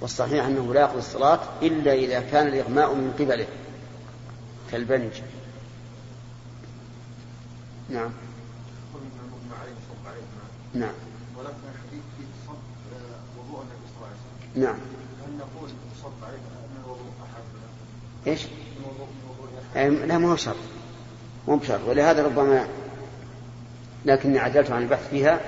والصحيح 0.00 0.44
أنه 0.44 0.74
لا 0.74 0.80
يقضي 0.80 0.98
الصلاة 0.98 1.40
إلا 1.62 1.92
إذا 1.92 2.20
كان 2.20 2.46
الإغماء 2.46 2.94
من 2.94 3.12
قبله 3.18 3.46
كالبنج. 4.70 5.12
نعم. 7.90 8.10
نعم. 10.74 10.92
ولكن 11.38 11.50
الحديث 11.74 12.02
فيه 12.18 12.24
صب 12.46 12.54
وضوء 13.38 13.62
النبي 13.62 13.86
صلى 13.86 13.96
الله 13.96 14.06
عليه 14.06 14.16
وسلم. 14.16 14.62
نعم. 14.64 14.76
هل 15.26 15.38
نقول 15.38 15.70
صب 16.02 16.24
عليه 16.26 16.38
من 16.38 16.82
الوضوء 16.84 17.10
أحد؟ 17.22 17.42
إيش؟ 18.26 18.46
لا 20.06 20.18
ما 20.18 20.32
هو 20.32 20.36
شرط. 20.36 20.56
مو 21.48 21.56
بشرط. 21.56 21.80
ولهذا 21.88 22.22
ربما 22.22 22.66
لكني 24.04 24.38
عدلت 24.38 24.70
عن 24.70 24.82
البحث 24.82 25.08
فيها 25.10 25.40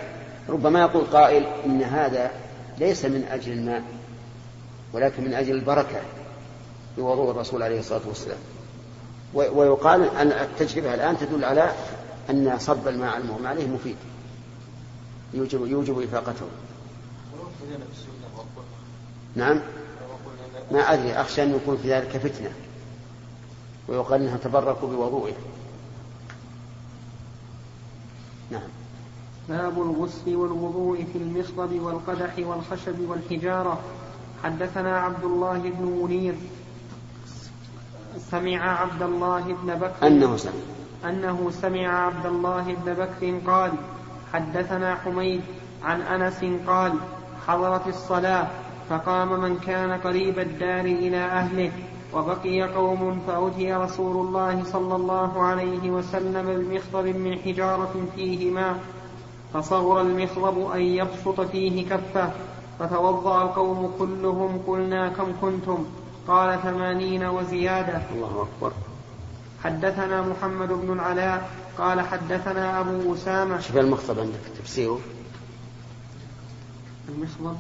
ربما 0.49 0.81
يقول 0.81 1.05
قائل 1.05 1.47
إن 1.67 1.83
هذا 1.83 2.31
ليس 2.79 3.05
من 3.05 3.25
أجل 3.31 3.53
الماء 3.53 3.83
ولكن 4.93 5.25
من 5.25 5.35
أجل 5.35 5.55
البركة 5.55 6.01
بوضوء 6.97 7.31
الرسول 7.31 7.63
عليه 7.63 7.81
الصلاة 7.81 8.01
والسلام. 8.07 8.39
ويقال 9.35 10.17
أن 10.17 10.33
التجربة 10.33 10.95
الآن 10.95 11.19
تدل 11.19 11.45
على 11.45 11.73
أن 12.31 12.59
صب 12.59 12.89
الماء 12.89 13.19
المغمى 13.19 13.49
عليه 13.49 13.67
مفيد. 13.67 13.97
يوجب 15.35 15.67
يوجب 15.67 16.01
إفاقته. 16.01 16.47
نعم. 19.37 19.61
ما 20.73 20.81
أدري 20.81 21.13
أخشى 21.13 21.43
أن 21.43 21.55
يكون 21.55 21.77
في 21.77 21.93
ذلك 21.93 22.17
فتنة. 22.17 22.53
ويقال 23.89 24.23
أنها 24.23 24.37
تبركوا 24.37 24.89
بوضوئه. 24.89 25.35
نعم. 28.51 28.69
باب 29.49 29.83
الغسل 29.83 30.37
والوضوء 30.37 31.05
في 31.13 31.19
المصطب 31.19 31.73
والقدح 31.73 32.39
والخشب 32.39 33.01
والحجارة. 33.01 33.81
حدثنا 34.45 34.99
عبد 34.99 35.25
الله 35.25 35.59
بن 35.59 35.85
منير. 36.03 36.35
سمع 38.31 38.81
عبد 38.81 39.03
الله 39.03 39.41
بن 39.41 39.75
بكر. 39.75 40.07
أنه 40.07 40.37
سمع. 40.37 40.53
أنه 41.05 41.51
سمع 41.51 42.07
عبد 42.07 42.27
الله 42.27 42.77
بن 42.85 42.95
بكر 42.95 43.53
قال 43.53 43.73
حدثنا 44.33 44.95
حميد 44.95 45.41
عن 45.85 46.01
أنس 46.01 46.45
قال 46.67 46.93
حضرت 47.47 47.89
الصلاة 47.89 48.47
فقام 48.91 49.41
من 49.41 49.59
كان 49.59 49.93
قريب 49.93 50.39
الدار 50.39 50.85
إلى 50.85 51.17
أهله 51.17 51.73
وبقي 52.15 52.63
قوم 52.63 53.23
فأتي 53.27 53.75
رسول 53.75 54.27
الله 54.27 54.65
صلى 54.65 54.97
الله 54.97 55.43
عليه 55.43 55.91
وسلم 55.91 56.47
بمخضب 56.47 57.17
من 57.17 57.39
حجارة 57.39 57.95
فيه 58.17 58.51
ماء 58.51 58.77
فصغر 59.55 60.01
المخضب 60.01 60.71
أن 60.71 60.81
يبسط 60.81 61.41
فيه 61.41 61.89
كفه 61.89 62.31
فتوضأ 62.79 63.43
القوم 63.43 63.95
كلهم 63.99 64.63
قلنا 64.67 65.09
كم 65.09 65.27
كنتم؟ 65.41 65.85
قال 66.29 66.63
ثمانين 66.63 67.25
وزيادة. 67.25 68.03
الله 68.15 68.47
أكبر. 68.49 68.73
حدثنا 69.65 70.23
محمد 70.23 70.69
بن 70.69 70.93
العلاء 70.93 71.51
قال 71.79 72.01
حدثنا 72.01 72.81
أبو 72.81 73.15
أسامة. 73.15 73.61
شوف 73.61 73.77
المخطب 73.77 74.19
عندك 74.19 74.41
تفسيره 74.59 75.01
المخضب 77.09 77.57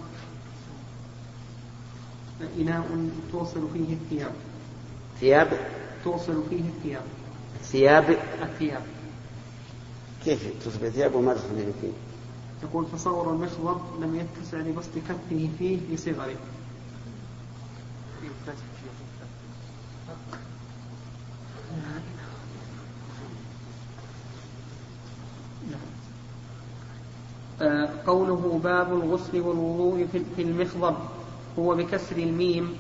إناء 2.58 3.08
توصل 3.32 3.68
فيه 3.72 3.94
الثياب. 3.94 4.32
ثياب؟ 5.20 5.60
توصل 6.04 6.42
فيه 6.50 6.60
الثياب. 6.60 7.02
ثياب؟ 7.62 8.18
الثياب. 8.42 8.82
كيف 10.24 10.64
تصبح 10.64 10.88
ثياب 10.88 11.14
وما 11.14 11.34
تخرج 11.34 11.72
فيه؟ 11.80 11.92
يقول 12.62 12.86
تصور 12.92 13.30
المخضب 13.30 14.02
لم 14.02 14.16
يتسع 14.16 14.58
لبسط 14.58 14.90
كفه 15.08 15.48
فيه 15.58 15.78
لصغره. 15.92 16.36
قوله 28.06 28.60
باب 28.64 28.92
الغسل 28.92 29.40
والوضوء 29.40 30.06
في 30.36 30.42
المخضب 30.42 30.96
هو 31.58 31.74
بكسر 31.74 32.16
الميم 32.16 32.76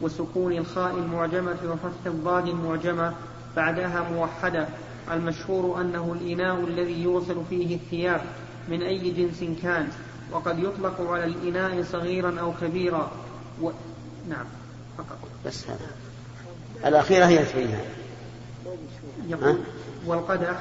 وسكون 0.00 0.52
الخاء 0.52 0.94
المعجمة 0.94 1.56
وفتح 1.64 2.06
الضاد 2.06 2.48
المعجمة 2.48 3.14
بعدها 3.56 4.08
موحدة. 4.12 4.68
المشهور 5.10 5.80
أنه 5.80 6.16
الإناء 6.20 6.60
الذي 6.60 7.02
يغسل 7.02 7.36
فيه 7.50 7.76
الثياب 7.76 8.20
من 8.68 8.82
أي 8.82 9.10
جنس 9.10 9.58
كان 9.62 9.88
وقد 10.32 10.58
يطلق 10.58 11.10
على 11.10 11.24
الإناء 11.24 11.82
صغيرا 11.82 12.40
أو 12.40 12.52
كبيرا. 12.60 13.10
و... 13.62 13.70
نعم 14.28 14.46
فقط. 14.98 15.18
بس 15.46 15.66
هذا. 15.66 15.86
الأخيرة 16.84 17.24
هي 17.24 17.44
تبينها 17.44 17.84
يقول 19.26 19.58
والقدح 20.06 20.60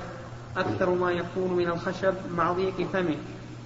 أكثر 0.58 0.89
ما 0.89 1.12
يكون 1.12 1.54
من 1.54 1.67
الخشب 1.67 2.13
مع 2.32 2.52
ضيق 2.52 2.88
فمه 2.93 3.17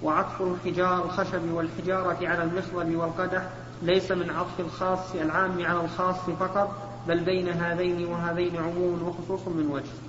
وعطف 0.02 0.42
الحجار 0.42 1.04
الخشب 1.04 1.52
والحجارة 1.52 2.28
على 2.28 2.42
المخضب 2.42 2.96
والقدح 2.96 3.48
ليس 3.82 4.10
من 4.10 4.30
عطف 4.30 4.60
الخاص 4.60 5.14
العام 5.14 5.64
على 5.64 5.80
الخاص 5.80 6.16
فقط 6.40 6.76
بل 7.08 7.20
بين 7.20 7.48
هذين 7.48 8.06
وهذين 8.06 8.56
عموم 8.56 9.02
وخصوص 9.02 9.48
من 9.48 9.66
وجه. 9.70 10.08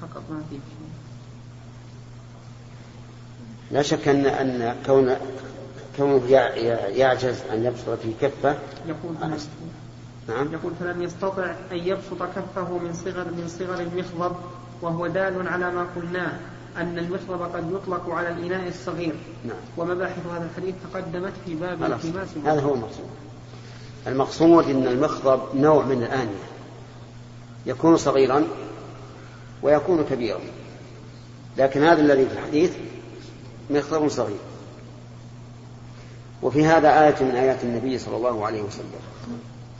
فقط 0.00 0.22
ما 0.30 0.42
في 0.50 0.58
لا 3.70 3.82
شك 3.82 4.08
أن 4.08 4.26
أن 4.26 4.76
كون 4.86 5.16
كونه 5.96 6.30
يعجز 6.30 7.42
أن 7.52 7.64
يبسط 7.64 7.88
في 7.90 8.12
كفه 8.20 8.58
يقول 8.86 9.16
نعم. 10.28 10.52
يقول 10.52 10.72
فلم 10.80 11.02
يستطع 11.02 11.44
أن 11.72 11.76
يبسط 11.76 12.22
كفه 12.22 12.78
من 12.78 12.92
صغر 13.04 13.24
من 13.24 13.48
صغر 13.58 13.80
المخضب 13.80 14.36
وهو 14.82 15.06
دال 15.06 15.48
على 15.48 15.70
ما 15.70 15.86
قلناه 15.96 16.32
أن 16.76 16.98
المخضب 16.98 17.42
قد 17.42 17.72
يطلق 17.72 18.10
على 18.10 18.28
الإناء 18.28 18.68
الصغير. 18.68 19.14
نعم. 19.44 19.56
ومباحث 19.76 20.26
هذا 20.26 20.48
الحديث 20.50 20.74
تقدمت 20.92 21.32
في 21.46 21.54
باب 21.54 21.82
التماس 21.82 22.28
هذا 22.44 22.60
هو 22.60 22.74
المقصود. 22.74 23.08
المقصود 24.06 24.70
أن 24.70 24.86
المخضب 24.86 25.40
نوع 25.54 25.84
من 25.84 26.02
الآنية. 26.02 26.44
يكون 27.66 27.96
صغيرا 27.96 28.44
ويكون 29.62 30.04
كبيرا. 30.10 30.40
لكن 31.58 31.82
هذا 31.82 32.00
الذي 32.00 32.26
في 32.26 32.32
الحديث 32.32 32.72
مخضب 33.70 34.08
صغير. 34.08 34.38
وفي 36.42 36.66
هذا 36.66 37.04
آية 37.04 37.24
من 37.24 37.30
آيات 37.36 37.64
النبي 37.64 37.98
صلى 37.98 38.16
الله 38.16 38.46
عليه 38.46 38.62
وسلم. 38.62 39.00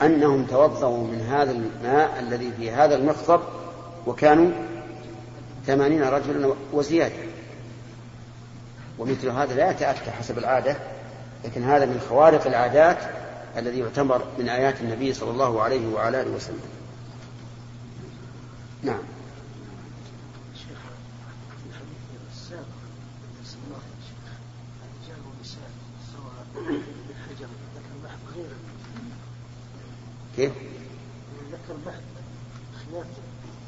أنهم 0.06 0.46
توضأوا 0.46 1.06
من 1.06 1.20
هذا 1.30 1.50
الماء 1.50 2.20
الذي 2.20 2.52
في 2.58 2.70
هذا 2.70 2.96
المخضب 2.96 3.40
وكانوا 4.06 4.50
ثمانين 5.66 6.02
رجلا 6.02 6.54
وزيادة. 6.72 7.14
ومثل 8.98 9.28
هذا 9.28 9.54
لا 9.54 9.70
يتأتى 9.70 10.10
حسب 10.10 10.38
العادة 10.38 10.76
لكن 11.44 11.62
هذا 11.62 11.86
من 11.86 12.00
خوارق 12.08 12.46
العادات 12.46 12.98
الذي 13.56 13.78
يعتبر 13.78 14.22
من 14.38 14.48
آيات 14.48 14.80
النبي 14.80 15.14
صلى 15.14 15.30
الله 15.30 15.62
عليه 15.62 15.94
وعلى 15.94 16.22
آله 16.22 16.30
وسلم. 16.30 16.60
نعم. 18.82 19.13
كيف؟ 30.36 30.52
ذكر 31.52 31.78
بعد 31.86 32.00
خلاف 32.74 33.06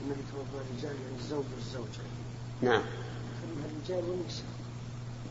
النبي 0.04 0.20
توضا 0.32 0.64
الرجال 0.70 0.96
يعني 1.02 1.16
الزوج 1.18 1.44
والزوجة. 1.56 2.02
نعم. 2.62 2.82
الرجال 3.64 4.10
والنساء. 4.10 4.46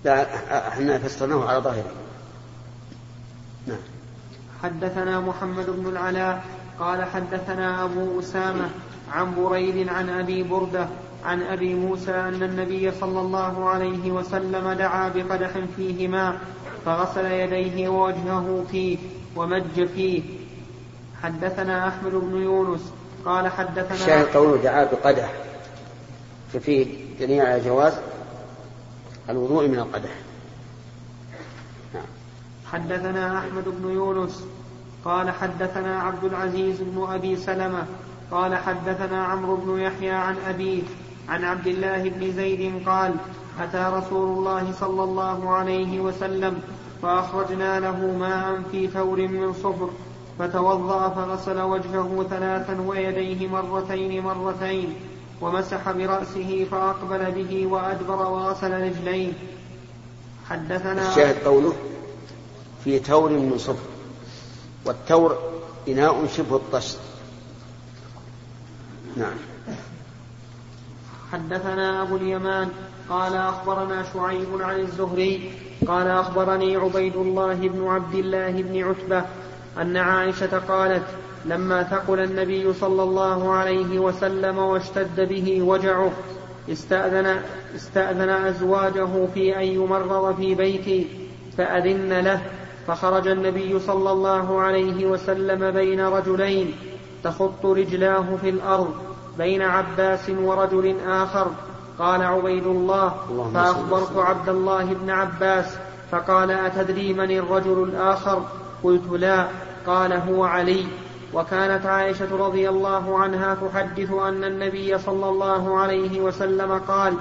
لا 0.05 0.67
إحنا 0.67 0.99
فسرناه 0.99 1.49
على 1.49 1.63
ظاهره. 1.63 1.91
نعم. 3.67 3.77
حدثنا 4.63 5.19
محمد 5.19 5.69
بن 5.69 5.87
العلاء 5.87 6.45
قال 6.79 7.03
حدثنا 7.03 7.83
أبو 7.83 8.19
أسامة 8.19 8.69
عن 9.11 9.35
بريد 9.35 9.89
عن 9.89 10.09
أبي 10.09 10.43
بردة 10.43 10.87
عن 11.25 11.41
أبي 11.41 11.73
موسى 11.73 12.11
أن 12.11 12.43
النبي 12.43 12.91
صلى 12.91 13.19
الله 13.19 13.69
عليه 13.69 14.11
وسلم 14.11 14.71
دعا 14.71 15.09
بقدح 15.09 15.51
فيه 15.75 16.07
ماء 16.07 16.39
فغسل 16.85 17.25
يديه 17.25 17.89
ووجهه 17.89 18.65
فيه 18.71 18.97
ومج 19.35 19.85
فيه 19.95 20.23
حدثنا 21.23 21.87
أحمد 21.87 22.11
بن 22.11 22.41
يونس 22.41 22.91
قال 23.25 23.47
حدثنا 23.47 23.93
الشاهد 23.93 24.25
قوله 24.25 24.63
دعا 24.63 24.83
بقدح. 24.83 25.33
ففيه 26.53 26.85
دليل 27.19 27.41
على 27.41 27.61
جواز 27.65 27.93
الوضوء 29.29 29.67
من 29.67 29.79
القدح. 29.79 30.11
نعم. 31.93 32.03
حدثنا 32.65 33.39
أحمد 33.39 33.63
بن 33.67 33.89
يونس 33.89 34.45
قال 35.05 35.31
حدثنا 35.31 35.99
عبد 35.99 36.23
العزيز 36.23 36.81
بن 36.81 37.07
أبي 37.09 37.35
سلمة 37.35 37.85
قال 38.31 38.55
حدثنا 38.55 39.25
عمرو 39.25 39.55
بن 39.55 39.79
يحيى 39.79 40.11
عن 40.11 40.35
أبيه 40.49 40.83
عن 41.29 41.43
عبد 41.43 41.67
الله 41.67 42.09
بن 42.09 42.31
زيد 42.31 42.87
قال 42.87 43.15
أتى 43.59 43.91
رسول 43.93 44.37
الله 44.37 44.71
صلى 44.79 45.03
الله 45.03 45.49
عليه 45.49 45.99
وسلم 45.99 46.61
فأخرجنا 47.01 47.79
له 47.79 48.17
ماء 48.19 48.61
في 48.71 48.87
ثور 48.87 49.27
من 49.27 49.53
صفر 49.53 49.89
فتوضأ 50.39 51.09
فغسل 51.09 51.61
وجهه 51.61 52.25
ثلاثا 52.29 52.81
ويديه 52.81 53.47
مرتين 53.47 54.23
مرتين 54.23 54.93
ومسح 55.41 55.91
برأسه 55.91 56.67
فأقبل 56.71 57.31
به 57.31 57.67
وأدبر 57.67 58.31
وغسل 58.31 58.71
رجليه. 58.71 59.33
حدثنا 60.49 61.09
الشاهد 61.09 61.43
قوله 61.45 61.73
في 62.83 62.99
تور 62.99 63.29
من 63.29 63.57
صفر 63.57 63.89
والتور 64.85 65.37
إناء 65.87 66.27
شبه 66.27 66.55
الطشت. 66.55 66.99
نعم. 69.17 69.35
حدثنا 71.31 72.01
أبو 72.01 72.15
اليمان 72.15 72.69
قال 73.09 73.35
أخبرنا 73.35 74.05
شعيب 74.13 74.61
عن 74.61 74.79
الزهري 74.79 75.51
قال 75.87 76.07
أخبرني 76.07 76.75
عبيد 76.75 77.15
الله 77.15 77.53
بن 77.53 77.87
عبد 77.87 78.15
الله 78.15 78.51
بن 78.51 78.83
عتبة 78.83 79.25
أن 79.81 79.97
عائشة 79.97 80.59
قالت 80.67 81.03
لما 81.45 81.83
ثقل 81.83 82.19
النبي 82.19 82.73
صلى 82.73 83.03
الله 83.03 83.53
عليه 83.53 83.99
وسلم 83.99 84.57
واشتد 84.57 85.29
به 85.29 85.61
وجعه 85.61 86.11
استأذن, 86.71 87.41
استأذن 87.75 88.29
أزواجه 88.29 89.25
في 89.33 89.57
أن 89.57 89.63
يمرض 89.63 90.35
في 90.35 90.55
بيتي 90.55 91.07
فأذن 91.57 92.19
له 92.19 92.41
فخرج 92.87 93.27
النبي 93.27 93.79
صلى 93.79 94.11
الله 94.11 94.61
عليه 94.61 95.05
وسلم 95.05 95.71
بين 95.71 96.01
رجلين 96.01 96.75
تخط 97.23 97.65
رجلاه 97.65 98.25
في 98.41 98.49
الأرض 98.49 98.93
بين 99.37 99.61
عباس 99.61 100.29
ورجل 100.29 100.95
آخر. 101.07 101.47
قال 101.99 102.23
عبيد 102.23 102.67
الله 102.67 103.13
فأخبرت 103.53 104.17
عبد 104.17 104.49
الله 104.49 104.83
بن 104.85 105.09
عباس 105.09 105.77
فقال 106.11 106.51
أتدري 106.51 107.13
من 107.13 107.31
الرجل 107.31 107.83
الآخر؟ 107.83 108.41
قلت 108.85 109.21
لا 109.21 109.47
قال 109.87 110.13
هو 110.13 110.45
علي. 110.45 110.85
وكانت 111.33 111.85
عائشة 111.85 112.37
رضي 112.37 112.69
الله 112.69 113.19
عنها 113.19 113.55
تحدث 113.55 114.11
أن 114.11 114.43
النبي 114.43 114.97
صلى 114.97 115.29
الله 115.29 115.77
عليه 115.77 116.21
وسلم 116.21 116.71
قال 116.87 117.13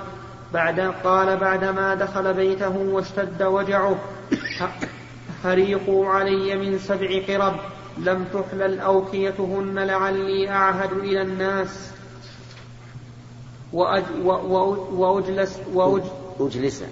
بعد 0.52 0.80
قال 1.04 1.36
بعدما 1.36 1.94
دخل 1.94 2.34
بيته 2.34 2.76
واشتد 2.76 3.42
وجعه 3.42 3.96
فريقوا 5.42 6.08
علي 6.08 6.54
من 6.56 6.78
سبع 6.78 7.22
قرب 7.28 7.54
لم 7.98 8.24
تحلل 8.34 8.80
أوكيتهن 8.80 9.78
لعلي 9.78 10.50
أعهد 10.50 10.92
إلى 10.92 11.22
الناس. 11.22 11.90
وأج 13.72 14.04
وأجلس 14.92 15.60
وأجلس 15.72 16.04
وأجلس 16.38 16.84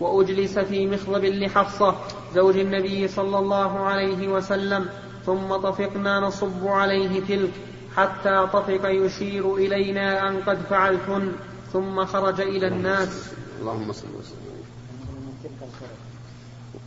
في 0.00 0.86
مخضب 0.86 1.24
لحفصة 1.24 1.94
زوج 2.34 2.56
النبي 2.56 3.08
صلى 3.08 3.38
الله 3.38 3.78
عليه 3.78 4.28
وسلم 4.28 4.88
ثم 5.26 5.56
طفقنا 5.56 6.20
نصب 6.20 6.66
عليه 6.66 7.20
تلك 7.20 7.50
حتى 7.96 8.48
طفق 8.52 8.80
يشير 8.84 9.56
إلينا 9.56 10.28
أن 10.28 10.40
قد 10.42 10.58
فعلتن 10.70 11.32
ثم 11.72 12.04
خرج 12.04 12.40
إلى 12.40 12.66
الناس. 12.68 13.32
اللهم 13.60 13.92
صل 13.92 14.06
وسلم. 14.18 14.48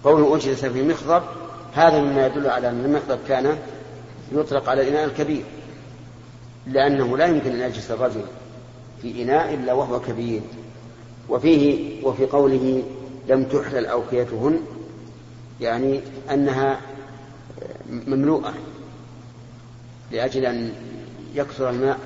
قوله 0.04 0.36
أجلس 0.36 0.65
في 0.65 0.84
مخضب 0.88 1.24
هذا 1.74 2.02
مما 2.02 2.26
يدل 2.26 2.47
على 2.50 2.69
أن 2.69 2.86
المخضب 2.86 3.19
كان 3.28 3.58
يطلق 4.32 4.69
على 4.69 4.82
الإناء 4.82 5.06
الكبير 5.06 5.43
لأنه 6.67 7.17
لا 7.17 7.26
يمكن 7.26 7.52
أن 7.52 7.60
يجلس 7.60 7.91
الرجل 7.91 8.24
في 9.02 9.24
إناء 9.24 9.54
إلا 9.54 9.74
وهو 9.74 10.00
كبير. 10.00 10.41
وفيه 11.30 12.06
وفي 12.06 12.26
قوله 12.26 12.84
لم 13.32 13.44
تحلل 13.44 13.86
أوكيتهن 13.86 14.62
يعني 15.62 16.02
أنها 16.32 16.82
مملوءة 17.89 18.54
لأجل 20.12 20.46
أن 20.46 20.74
يكثر 21.36 21.70
الماء 21.70 22.00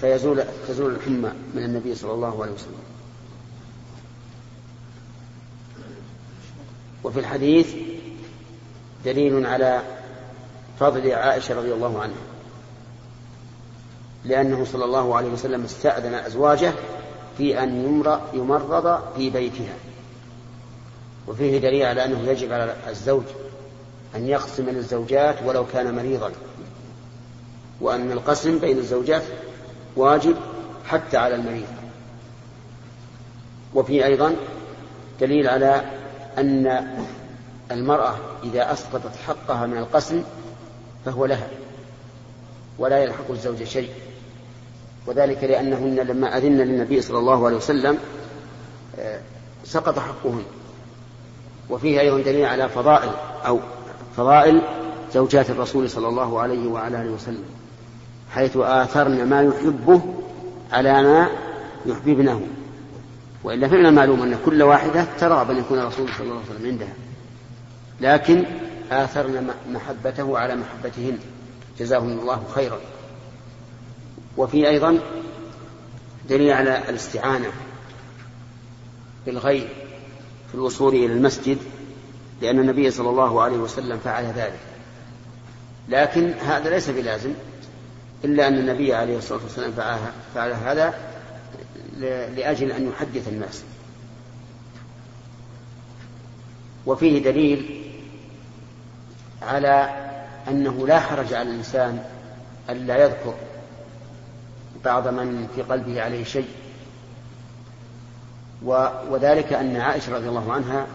فيزول 0.00 0.44
تزول 0.68 0.94
الحمى 0.94 1.32
من 1.54 1.64
النبي 1.64 1.94
صلى 1.94 2.12
الله 2.12 2.42
عليه 2.42 2.52
وسلم. 2.52 2.82
وفي 7.04 7.20
الحديث 7.20 7.74
دليل 9.04 9.46
على 9.46 9.82
فضل 10.80 11.12
عائشة 11.12 11.54
رضي 11.54 11.72
الله 11.72 12.02
عنها 12.02 12.24
لأنه 14.24 14.64
صلى 14.64 14.84
الله 14.84 15.16
عليه 15.16 15.28
وسلم 15.28 15.64
استأذن 15.64 16.14
أزواجه 16.14 16.72
في 17.38 17.62
أن 17.62 17.84
يمرض 18.34 19.02
في 19.16 19.30
بيتها. 19.30 19.74
وفيه 21.28 21.58
دليل 21.58 21.86
على 21.86 22.04
أنه 22.04 22.30
يجب 22.30 22.52
على 22.52 22.76
الزوج 22.88 23.24
أن 24.16 24.28
يقسم 24.28 24.70
للزوجات 24.70 25.36
ولو 25.44 25.66
كان 25.66 25.94
مريضا. 25.94 26.32
وأن 27.80 28.12
القسم 28.12 28.58
بين 28.58 28.78
الزوجات 28.78 29.22
واجب 29.96 30.36
حتى 30.86 31.16
على 31.16 31.34
المريض. 31.34 31.66
وفي 33.74 34.04
أيضا 34.04 34.36
دليل 35.20 35.48
على 35.48 35.84
أن 36.38 36.88
المرأة 37.70 38.14
إذا 38.44 38.72
أسقطت 38.72 39.16
حقها 39.26 39.66
من 39.66 39.78
القسم 39.78 40.22
فهو 41.04 41.26
لها 41.26 41.48
ولا 42.78 42.98
يلحق 42.98 43.30
الزوج 43.30 43.62
شيء. 43.62 43.90
وذلك 45.06 45.44
لأنهن 45.44 45.96
لما 45.96 46.36
أذن 46.36 46.58
للنبي 46.58 47.02
صلى 47.02 47.18
الله 47.18 47.46
عليه 47.46 47.56
وسلم 47.56 47.98
آه، 48.98 49.20
سقط 49.64 49.98
حقهن. 49.98 50.44
وفيه 51.70 52.00
أيضا 52.00 52.20
دليل 52.20 52.44
على 52.44 52.68
فضائل 52.68 53.10
أو 53.46 53.60
فضائل 54.16 54.62
زوجات 55.14 55.50
الرسول 55.50 55.90
صلى 55.90 56.08
الله 56.08 56.40
عليه 56.40 56.68
وعلى 56.68 57.02
آله 57.02 57.10
وسلم 57.10 57.44
حيث 58.34 58.56
آثرن 58.56 59.28
ما 59.28 59.42
يحبه 59.42 60.02
على 60.72 61.02
ما 61.02 61.28
يحببنه. 61.86 62.40
وإلا 63.44 63.68
فمن 63.68 63.86
المعلوم 63.86 64.22
أن 64.22 64.38
كل 64.44 64.62
واحدة 64.62 65.06
ترغب 65.20 65.50
أن 65.50 65.56
يكون 65.58 65.78
الرسول 65.78 66.08
صلى 66.08 66.26
الله 66.26 66.40
عليه 66.40 66.54
وسلم 66.54 66.70
عندها. 66.70 66.94
لكن 68.00 68.44
آثرن 68.90 69.50
محبته 69.70 70.38
على 70.38 70.56
محبتهن. 70.56 71.18
جزاهم 71.78 72.18
الله 72.18 72.42
خيرا. 72.54 72.78
وفي 74.36 74.68
أيضا 74.68 74.98
دليل 76.28 76.52
على 76.52 76.78
الاستعانة 76.88 77.48
بالغير. 79.26 79.68
في 80.54 80.60
الوصول 80.60 80.94
إلى 80.94 81.06
المسجد 81.06 81.58
لأن 82.42 82.58
النبي 82.58 82.90
صلى 82.90 83.10
الله 83.10 83.42
عليه 83.42 83.56
وسلم 83.56 83.98
فعل 83.98 84.24
ذلك. 84.24 84.60
لكن 85.88 86.32
هذا 86.32 86.70
ليس 86.70 86.90
بلازم 86.90 87.30
إلا 88.24 88.48
أن 88.48 88.58
النبي 88.58 88.94
عليه 88.94 89.18
الصلاة 89.18 89.40
والسلام 89.42 89.72
فعل 90.34 90.52
هذا 90.52 90.94
لأجل 92.36 92.72
أن 92.72 92.88
يحدث 92.88 93.28
الناس. 93.28 93.62
وفيه 96.86 97.22
دليل 97.22 97.84
على 99.42 99.90
أنه 100.48 100.86
لا 100.86 101.00
حرج 101.00 101.34
على 101.34 101.50
الإنسان 101.50 102.04
ألا 102.70 103.04
يذكر 103.04 103.34
بعض 104.84 105.08
من 105.08 105.48
في 105.54 105.62
قلبه 105.62 106.02
عليه 106.02 106.24
شيء. 106.24 106.48
وذلك 109.10 109.52
أن 109.52 109.76
عائشة 109.76 110.16
رضي 110.16 110.28
الله 110.28 110.52
عنها 110.52 110.86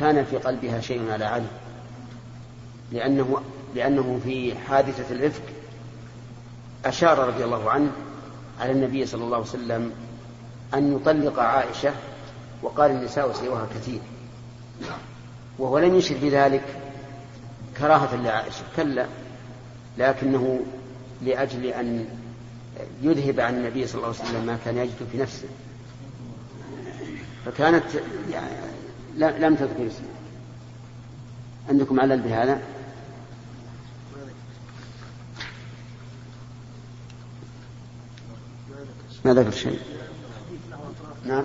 كان 0.00 0.24
في 0.24 0.36
قلبها 0.36 0.80
شيء 0.80 1.10
على 1.10 1.24
علي 1.24 1.46
لأنه 2.92 3.42
لأنه 3.74 4.20
في 4.24 4.54
حادثة 4.68 5.14
الإفك 5.14 5.42
أشار 6.84 7.18
رضي 7.18 7.44
الله 7.44 7.70
عنه 7.70 7.90
على 8.60 8.72
النبي 8.72 9.06
صلى 9.06 9.24
الله 9.24 9.36
عليه 9.36 9.46
وسلم 9.46 9.92
أن 10.74 10.96
يطلق 10.96 11.38
عائشة 11.38 11.92
وقال 12.62 12.90
النساء 12.90 13.32
سيرها 13.32 13.66
كثير 13.74 14.00
وهو 15.58 15.78
لم 15.78 15.94
يشر 15.94 16.16
بذلك 16.22 16.64
كراهة 17.78 18.16
لعائشة 18.16 18.64
كلا 18.76 19.06
لكنه 19.98 20.60
لأجل 21.22 21.66
أن 21.66 22.06
يذهب 23.02 23.40
عن 23.40 23.54
النبي 23.54 23.86
صلى 23.86 23.94
الله 23.94 24.14
عليه 24.18 24.28
وسلم 24.30 24.46
ما 24.46 24.58
كان 24.64 24.78
يجد 24.78 25.08
في 25.12 25.18
نفسه. 25.18 25.48
فكانت 27.46 27.84
يعني 28.30 28.56
لم 29.16 29.54
تذكر 29.54 29.86
اسمه. 29.86 30.08
عندكم 31.68 32.00
علل 32.00 32.20
بهذا؟ 32.20 32.62
ما 39.24 39.34
ذكر 39.34 39.50
شيء. 39.50 39.80
نعم. 41.26 41.44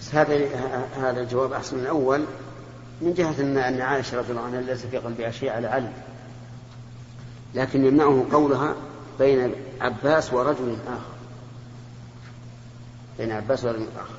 بس 0.00 0.14
هذا 0.14 0.48
هذا 0.96 1.20
الجواب 1.20 1.52
أحسن 1.52 1.76
من 1.76 1.82
الأول. 1.82 2.24
من 3.00 3.14
جهة 3.14 3.40
ان 3.40 3.58
أن 3.58 3.80
عائشة 3.80 4.18
رضي 4.18 4.30
الله 4.30 4.42
عنها 4.42 4.60
ليس 4.60 4.86
في 4.86 4.98
قلبها 4.98 5.30
شيء 5.30 5.50
على 5.50 5.66
علي 5.66 5.92
لكن 7.54 7.84
يمنعه 7.84 8.26
قولها 8.32 8.74
بين 9.18 9.52
عباس 9.80 10.32
ورجل 10.32 10.76
آخر. 10.86 11.14
بين 13.18 13.32
عباس 13.32 13.64
ورجل 13.64 13.86
آخر. 13.96 14.18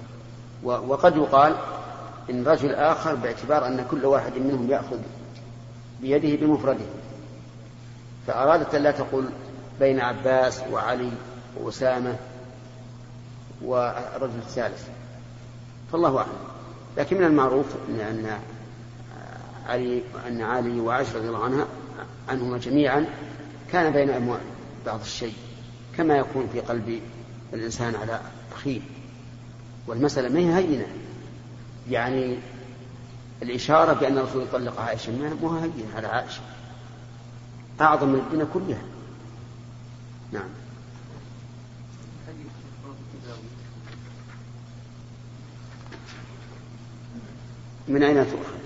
وقد 0.64 1.18
يقال 1.18 1.56
إن 2.30 2.48
رجل 2.48 2.76
آخر 2.76 3.16
باعتبار 3.16 3.68
أن 3.68 3.86
كل 3.92 4.06
واحد 4.06 4.34
منهم 4.38 4.70
يأخذ 4.70 4.98
بيده 6.02 6.46
بمفرده. 6.46 6.86
فأرادت 8.28 8.76
أن 8.76 8.84
لا 8.84 8.92
تقول 8.92 9.30
بين 9.80 10.00
عباس 10.00 10.62
وعلي 10.72 11.12
وأسامة 11.58 12.16
ورجل 13.62 14.38
الثالث 14.38 14.88
فالله 15.92 16.18
أعلم. 16.18 16.30
لكن 16.98 17.18
من 17.18 17.24
المعروف 17.24 17.66
أن 17.90 18.40
علي 19.68 20.02
أن 20.28 20.42
علي 20.42 20.80
وعائشة 20.80 21.18
رضي 21.18 21.28
الله 21.28 21.44
عنها 21.44 21.68
عنهما 22.30 22.58
جميعا 22.58 23.06
كان 23.72 23.94
بين 23.94 24.38
بعض 24.86 25.00
الشيء 25.00 25.34
كما 25.98 26.18
يكون 26.18 26.48
في 26.54 26.60
قلب 26.60 27.02
الإنسان 27.54 27.96
على 27.96 28.20
أخيه. 28.56 28.82
والمسألة 29.88 30.30
ما 30.30 30.40
هي 30.40 30.56
هينة. 30.56 30.88
يعني 31.90 32.38
الإشارة 33.42 33.94
بأن 33.94 34.18
الرسول 34.18 34.44
يطلق 34.44 34.80
عائشة 34.80 35.12
مو 35.42 35.50
هينة 35.50 35.96
على 35.96 36.08
عائشة. 36.08 36.42
أعظم 37.82 38.10
من 38.10 38.20
الدنيا 38.20 38.48
كلها. 38.54 38.82
نعم. 40.32 40.50
من 47.90 48.04
أين 48.04 48.16
تؤخذ؟ 48.16 48.60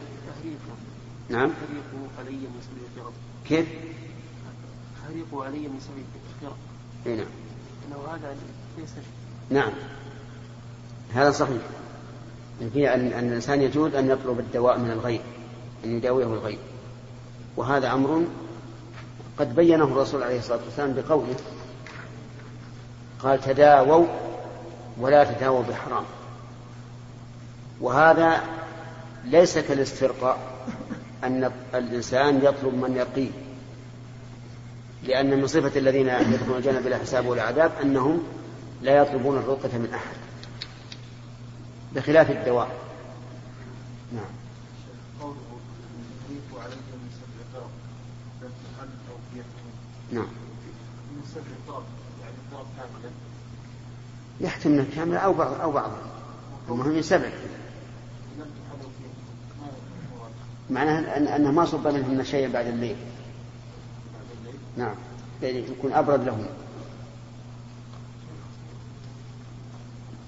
نعم. 1.29 1.51
حريق 1.51 2.11
علي 2.19 2.31
من 2.31 2.61
سبيل 2.61 3.03
كيف؟ 3.47 3.67
حريق 5.05 5.43
علي 5.43 5.67
من 5.67 5.79
سبيل 5.79 6.03
القرب 6.41 6.57
اي 7.05 7.15
نعم. 7.15 7.25
انه 7.87 8.13
هذا 8.13 8.35
ليس 8.77 8.89
نعم. 9.49 9.71
هذا 11.13 11.31
صحيح. 11.31 11.61
في 12.73 12.93
أن 12.93 13.07
الإنسان 13.07 13.61
يجوز 13.61 13.95
أن 13.95 14.09
يطلب 14.09 14.39
الدواء 14.39 14.77
من 14.77 14.91
الغير 14.91 15.21
أن 15.85 15.97
يداويه 15.97 16.25
الغير 16.25 16.59
وهذا 17.57 17.93
أمر 17.93 18.25
قد 19.39 19.55
بينه 19.55 19.83
الرسول 19.83 20.23
عليه 20.23 20.39
الصلاة 20.39 20.59
والسلام 20.65 20.93
بقوله 20.93 21.35
قال 23.19 23.41
تداووا 23.41 24.07
ولا 24.99 25.23
تداووا 25.23 25.63
بحرام. 25.63 26.03
وهذا 27.81 28.41
ليس 29.25 29.57
كالاسترقاء 29.57 30.67
أن 31.23 31.51
الإنسان 31.75 32.37
يطلب 32.37 32.73
من 32.73 32.95
يقيه 32.97 33.31
لأن 35.03 35.39
من 35.39 35.47
صفة 35.47 35.79
الذين 35.79 36.07
يدخلون 36.07 36.57
الجنة 36.57 36.79
بلا 36.79 36.97
حساب 36.97 37.25
ولا 37.25 37.43
عذاب 37.43 37.71
أنهم 37.81 38.23
لا 38.81 38.97
يطلبون 38.97 39.37
الرقة 39.37 39.77
من 39.77 39.89
أحد 39.93 40.15
بخلاف 41.95 42.31
الدواء. 42.31 42.69
نعم. 44.13 44.23
نعم. 50.11 50.27
يحتمل 54.41 54.85
كاملة 54.95 55.17
أو 55.17 55.33
بعض 55.33 55.61
أو 55.61 55.71
بعضها 55.71 56.01
المهم 56.69 56.89
من 56.89 57.01
سبع 57.01 57.29
معناها 60.69 61.17
أن 61.17 61.27
أنه 61.27 61.51
ما 61.51 61.65
صب 61.65 61.87
منهن 61.87 62.23
شيئا 62.23 62.47
بعد 62.47 62.67
الليل. 62.67 62.95
نعم. 64.77 64.95
يعني 65.41 65.57
يكون 65.57 65.93
أبرد 65.93 66.23
لهم. 66.23 66.45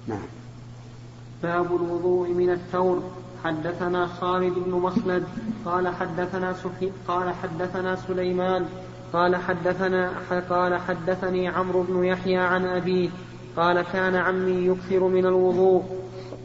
نعم. 0.06 0.22
باب 1.42 1.76
الوضوء 1.76 2.28
من 2.28 2.50
الثور 2.50 3.02
حدثنا 3.44 4.06
خالد 4.06 4.54
بن 4.54 4.70
مخلد. 4.70 5.24
قال 5.64 5.88
حدثنا 5.88 6.52
سفي 6.52 6.90
قال 7.08 7.34
حدثنا 7.34 7.96
سليمان. 8.08 8.66
قال 9.12 9.36
حدثنا 9.36 10.12
قال 10.50 10.80
حدثني 10.80 11.48
عمرو 11.48 11.82
بن 11.82 12.04
يحيى 12.04 12.36
عن 12.36 12.66
أبيه. 12.66 13.08
قال 13.56 13.82
كان 13.82 14.14
عمي 14.14 14.66
يكثر 14.66 15.08
من 15.08 15.26
الوضوء. 15.26 15.84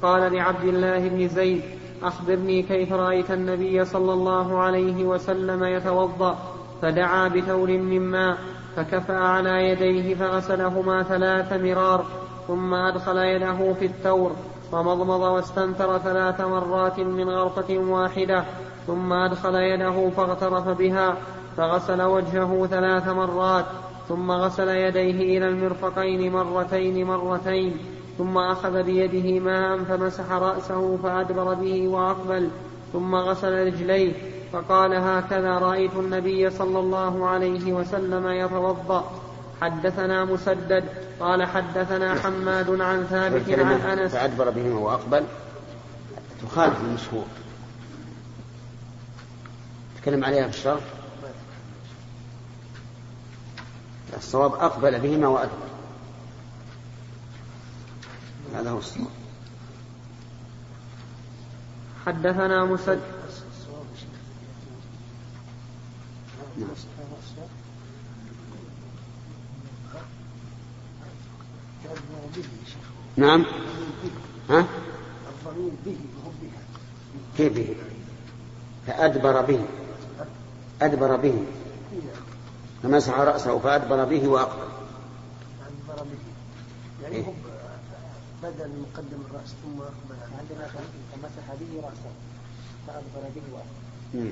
قال 0.02 0.34
لعبد 0.34 0.64
الله 0.64 1.08
بن 1.08 1.28
زيد 1.28 1.81
أخبرني 2.04 2.62
كيف 2.62 2.94
رأيت 2.94 3.32
النبي 3.32 3.86
صلى 3.86 4.14
الله 4.14 4.60
عليه 4.60 5.06
وسلم 5.06 5.64
يتوضأ 5.64 6.38
فدعا 6.82 7.28
بثور 7.28 7.68
من 7.68 8.02
ماء 8.02 8.38
فكفأ 8.76 9.18
على 9.18 9.70
يديه 9.70 10.16
فغسلهما 10.16 11.04
ثلاث 11.04 11.54
مرار 11.54 12.06
ثم 12.48 12.74
أدخل 12.74 13.18
يده 13.18 13.74
في 13.74 13.86
الثور 13.86 14.32
فمضمض 14.72 15.20
واستنثر 15.20 15.98
ثلاث 15.98 16.42
مرات 16.42 17.00
من 17.00 17.30
غرفة 17.30 17.78
واحدة 17.78 18.44
ثم 18.88 19.14
أدخل 19.14 19.56
يده 19.56 20.10
فاغترف 20.10 20.68
بها 20.68 21.18
فغسل 21.58 22.02
وجهه 22.02 22.68
ثلاث 22.68 23.08
مرات 23.08 23.66
ثم 24.10 24.32
غسل 24.32 24.70
يديه 24.70 25.38
إلى 25.38 25.48
المرفقين 25.48 26.34
مرتين 26.34 27.08
مرتين. 27.08 27.78
ثم 28.18 28.38
أخذ 28.38 28.84
بيده 28.84 29.40
ماء 29.40 29.84
فمسح 29.84 30.32
رأسه 30.32 30.98
فأدبر 31.04 31.54
به 31.54 31.88
وأقبل 31.88 32.50
ثم 32.94 33.16
غسل 33.16 33.66
رجليه 33.66 34.14
فقال 34.54 34.94
هكذا 34.94 35.58
رأيت 35.58 35.96
النبي 35.96 36.50
صلى 36.50 36.80
الله 36.80 37.28
عليه 37.28 37.74
وسلم 37.74 38.28
يتوضأ. 38.28 39.12
حدثنا 39.62 40.26
مسدد 40.26 40.84
قال 41.20 41.46
حدثنا 41.46 42.16
حماد 42.16 42.82
عن 42.82 43.04
ثابت 43.04 43.50
عن 43.50 43.82
أنس. 43.82 44.12
فأدبر 44.12 44.50
بهما 44.50 44.80
وأقبل. 44.80 45.24
تخالف 46.42 46.82
المشهور. 46.82 47.26
تكلم 50.02 50.26
عليها 50.26 50.48
في 50.48 50.58
الشرح 50.58 50.82
الصواب 54.18 54.54
أقبل 54.54 55.00
بهما 55.00 55.28
وأدبر. 55.28 55.71
هذا 58.56 58.70
هو 58.70 58.78
الصواب 58.78 59.08
حدثنا 62.06 62.66
مسدد 62.66 63.02
نعم. 66.58 66.70
نعم 73.18 73.46
ها؟ 74.50 74.66
الضمير 75.46 75.72
به 75.86 75.98
كيف 77.38 77.54
به؟ 77.54 77.76
فأدبر 78.88 79.42
به 79.42 79.60
أدبر 80.82 81.16
به 81.16 81.44
فمسح 82.84 83.20
رأسه 83.20 83.60
فأدبر 83.60 84.06
به 84.06 84.28
وأقبل 84.28 84.68
أدبر 85.62 86.04
به 86.04 86.18
يعني 87.04 87.16
إيه. 87.16 87.34
بدأ 88.44 88.68
من 88.68 88.86
مقدم 88.94 89.22
الرأس 89.30 89.50
ثم 89.64 89.82
أقبل 89.82 90.16
عندنا 90.40 90.68
فمسح 90.68 91.54
به 91.60 91.82
رأسه 91.84 92.12
فأدبر 92.88 93.30
به. 93.36 93.42
يعني 94.14 94.32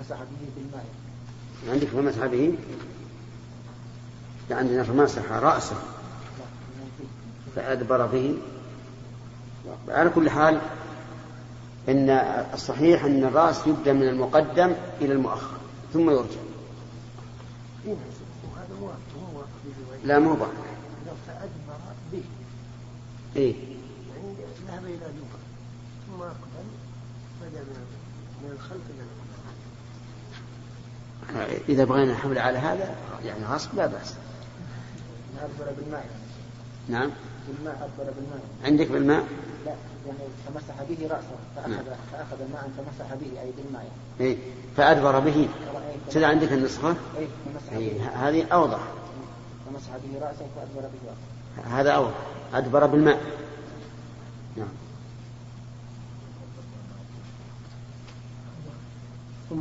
مسح 0.00 0.16
به 0.16 0.48
بالماء 0.56 0.86
عندك 1.68 1.86
فمسح 1.86 2.26
به؟ 2.26 2.54
عندنا 4.50 4.82
فمسح 4.82 5.32
رأسه. 5.32 5.76
لا 5.76 6.46
فأدبر 7.56 8.06
به. 8.06 8.38
على 9.88 10.10
كل 10.10 10.30
حال 10.30 10.60
إن 11.88 12.10
الصحيح 12.54 13.04
أن 13.04 13.24
الرأس 13.24 13.66
يبدأ 13.66 13.92
من 13.92 14.08
المقدم 14.08 14.74
إلى 15.00 15.12
المؤخر 15.12 15.56
ثم 15.92 16.10
يرجع. 16.10 16.40
إيه، 17.86 17.94
لا 20.04 20.18
مو 20.18 20.34
ضعف 20.34 20.48
لو 21.06 21.12
فأدبر 21.26 21.78
به 22.12 22.22
إيه. 23.36 23.54
يعني 23.54 24.34
ذهب 24.68 24.84
إلى 24.84 24.96
جوفة 24.96 25.38
ثم 26.06 26.22
أقبل. 26.22 26.66
بدأ 27.42 27.62
من 28.42 28.50
الخلف 28.52 28.80
إلى 28.90 29.02
الأمام 29.02 29.16
إذا 31.68 31.84
بغينا 31.84 32.12
الحمل 32.12 32.38
على 32.38 32.58
هذا 32.58 32.96
يعني 33.24 33.44
غصب 33.44 33.76
لا 33.76 33.86
بأس. 33.86 34.14
أدبر 35.42 35.72
بالماء. 35.80 36.06
نعم. 36.88 37.10
بالماء 37.48 37.74
أدبر 37.74 38.12
بالماء. 38.12 38.40
عندك 38.64 38.86
بالماء؟ 38.86 39.24
لا 39.66 39.74
يعني 40.06 40.18
فمسح 40.46 40.82
به 40.82 41.08
رأسه. 41.08 41.36
فأخذ 41.56 41.84
فأخذ 42.12 42.40
الماء 42.40 42.70
فمسح 42.76 43.14
به 43.14 43.40
أي 43.40 43.52
بالماء. 43.56 43.90
إيه. 44.20 44.36
فأدبر 44.76 45.20
به. 45.20 45.48
كذا 46.12 46.26
عندك 46.26 46.52
النسخة؟ 46.52 46.88
أي 46.88 47.28
فمسح 47.44 47.72
إيه 47.72 47.98
به. 47.98 48.08
هذه 48.08 48.46
أوضح. 48.52 48.80
فمسح 49.66 49.90
به 49.90 50.26
رأسه 50.26 50.46
فأدبر 50.56 50.80
به 50.80 51.08
رأسه. 51.08 51.68
هذا 51.80 51.90
أوضح. 51.90 52.14
أدبر 52.54 52.86
بالماء. 52.86 53.20
نعم. 54.56 54.68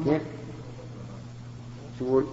كيف؟ 0.06 0.22
تقول 2.00 2.26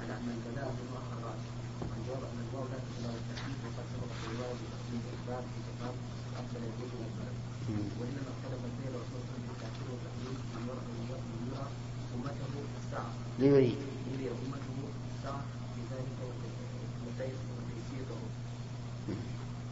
على 0.00 0.12
ان 0.16 0.28
البلاء 0.36 0.68
بمؤخر 0.78 1.14
الراس 1.18 1.42
والجواب 1.90 2.22
ان 2.32 2.38
الواو 2.48 2.64
لا 2.72 2.78
تدل 2.86 3.04
على 3.10 3.18
التحديد 3.22 3.56
وقد 3.66 3.84
سبق 3.92 4.10
في 4.20 4.26
روايه 4.36 4.60
مسلم 4.72 5.00
أخبار 5.14 5.42
في 5.52 5.58
كتاب 5.68 5.94
اقبل 6.38 6.62
يديه 6.68 6.92
واقبل 7.00 7.34
وانما 7.98 8.30
اختلف 8.34 8.60
الفعل 8.68 8.92
رسول 9.02 9.20
الله 9.20 9.38
في 9.46 9.52
تاكيد 9.62 9.86
وتقليد 9.92 10.38
من 10.54 10.62
يرى 10.68 10.80
من 10.88 11.40
يرى 11.52 11.66
امته 12.14 12.52
الساعة 12.80 13.10
ليريد 13.38 13.78
يري 14.12 14.26
امته 14.34 14.76
الساعة 15.16 15.42
في 15.74 15.80
ذلك 15.92 16.18
وتيسيره 17.06 18.22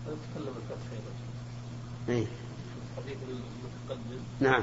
تكلم 0.06 0.54
الفتح 0.60 0.86
أيضا 0.96 1.12
إيه 2.08 2.26
نعم. 4.40 4.62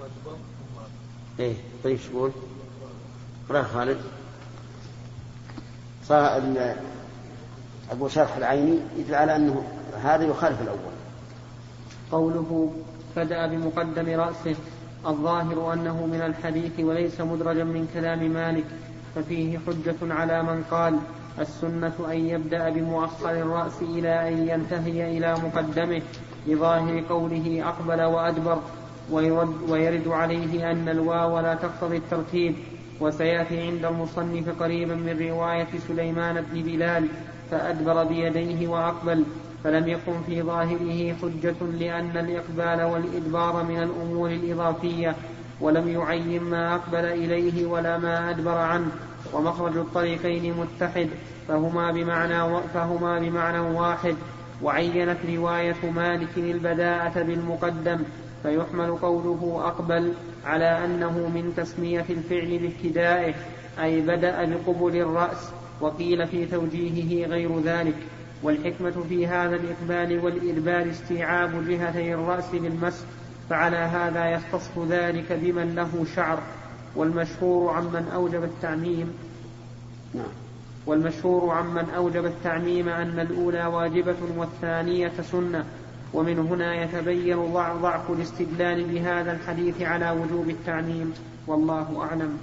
واجبه 0.00 0.38
إيه 1.40 1.54
طيب 1.84 1.98
شو؟ 1.98 2.30
اقرأ 3.50 3.62
خالد. 3.62 3.98
صار 6.08 6.36
ال- 6.36 6.76
أبو 7.90 8.08
شرح 8.08 8.36
العيني 8.36 8.78
يدل 8.98 9.14
على 9.14 9.36
أنه 9.36 9.62
هذا 10.02 10.24
يخالف 10.24 10.62
الأول. 10.62 10.78
قوله 12.12 12.72
بدأ 13.16 13.46
بمقدم 13.46 14.20
رأسه 14.20 14.56
الظاهر 15.06 15.72
أنه 15.72 16.06
من 16.06 16.20
الحديث 16.22 16.80
وليس 16.80 17.20
مدرجا 17.20 17.64
من 17.64 17.88
كلام 17.94 18.30
مالك 18.32 18.64
ففيه 19.14 19.58
حجة 19.66 20.14
على 20.14 20.42
من 20.42 20.64
قال 20.70 20.98
السنة 21.38 21.92
أن 22.10 22.26
يبدأ 22.26 22.68
بمؤخر 22.70 23.30
الرأس 23.30 23.82
إلى 23.82 24.28
أن 24.28 24.48
ينتهي 24.48 25.18
إلى 25.18 25.32
مقدمه. 25.34 26.02
لظاهر 26.48 27.04
قوله 27.08 27.68
أقبل 27.68 28.02
وأدبر 28.02 28.58
ويرد, 29.10 29.54
ويرد 29.68 30.08
عليه 30.08 30.70
أن 30.70 30.88
الواو 30.88 31.40
لا 31.40 31.54
تقتضي 31.54 31.96
الترتيب 31.96 32.54
وسيأتي 33.00 33.60
عند 33.60 33.84
المصنف 33.84 34.62
قريبا 34.62 34.94
من 34.94 35.28
رواية 35.30 35.68
سليمان 35.88 36.44
بن 36.52 36.62
بلال 36.62 37.08
فأدبر 37.50 38.04
بيديه 38.04 38.68
وأقبل 38.68 39.24
فلم 39.64 39.88
يكن 39.88 40.22
في 40.26 40.42
ظاهره 40.42 41.14
حجة 41.22 41.66
لأن 41.78 42.16
الإقبال 42.16 42.84
والإدبار 42.84 43.64
من 43.64 43.82
الأمور 43.82 44.30
الإضافية 44.30 45.16
ولم 45.60 45.88
يعين 45.88 46.42
ما 46.42 46.74
أقبل 46.74 47.04
إليه 47.04 47.66
ولا 47.66 47.98
ما 47.98 48.30
أدبر 48.30 48.58
عنه 48.58 48.90
ومخرج 49.32 49.76
الطريقين 49.76 50.54
متحد 50.54 51.08
فهما 51.48 51.92
بمعنى 51.92 52.60
فهما 52.74 53.18
بمعنى 53.18 53.58
واحد. 53.58 54.16
وعينت 54.62 55.18
رواية 55.28 55.90
مالك 55.94 56.28
البداءة 56.36 57.22
بالمقدم 57.22 57.98
فيحمل 58.42 58.90
قوله 58.90 59.60
أقبل 59.64 60.12
على 60.44 60.84
أنه 60.84 61.28
من 61.28 61.52
تسمية 61.56 62.04
الفعل 62.10 62.58
بابتدائه 62.58 63.34
أي 63.82 64.00
بدأ 64.00 64.44
بقبل 64.44 64.96
الرأس 64.96 65.50
وقيل 65.80 66.26
في 66.26 66.46
توجيهه 66.46 67.26
غير 67.26 67.60
ذلك. 67.60 67.94
والحكمة 68.42 69.04
في 69.08 69.26
هذا 69.26 69.56
الإقبال 69.56 70.24
والإدبار 70.24 70.90
استيعاب 70.90 71.68
جهتي 71.68 72.14
الرأس 72.14 72.44
بالمسح 72.52 73.04
فعلى 73.50 73.76
هذا 73.76 74.26
يختص 74.26 74.78
ذلك 74.88 75.32
بمن 75.32 75.74
له 75.74 76.06
شعر. 76.16 76.42
والمشهور 76.96 77.74
عمن 77.74 78.10
أوجب 78.14 78.44
التعميم. 78.44 79.12
نعم. 80.14 80.47
والمشهور 80.88 81.50
عمن 81.50 81.90
أوجب 81.90 82.24
التعميم 82.26 82.88
أن 82.88 83.20
الأولى 83.20 83.64
واجبة 83.66 84.16
والثانية 84.36 85.12
سنة 85.32 85.64
ومن 86.14 86.38
هنا 86.38 86.82
يتبين 86.82 87.52
ضع- 87.52 87.72
ضعف 87.72 88.10
الاستدلال 88.10 88.84
بهذا 88.84 89.32
الحديث 89.32 89.82
على 89.82 90.10
وجوب 90.10 90.48
التعميم. 90.50 91.14
والله 91.46 92.02
أعلم. 92.02 92.38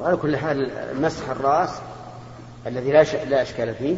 وعلى 0.00 0.16
كل 0.16 0.36
حال 0.36 0.70
مسح 1.00 1.30
الرأس 1.30 1.70
الذي 2.66 2.92
لا 2.92 3.02
لا 3.24 3.42
إشكال 3.42 3.74
فيه 3.74 3.96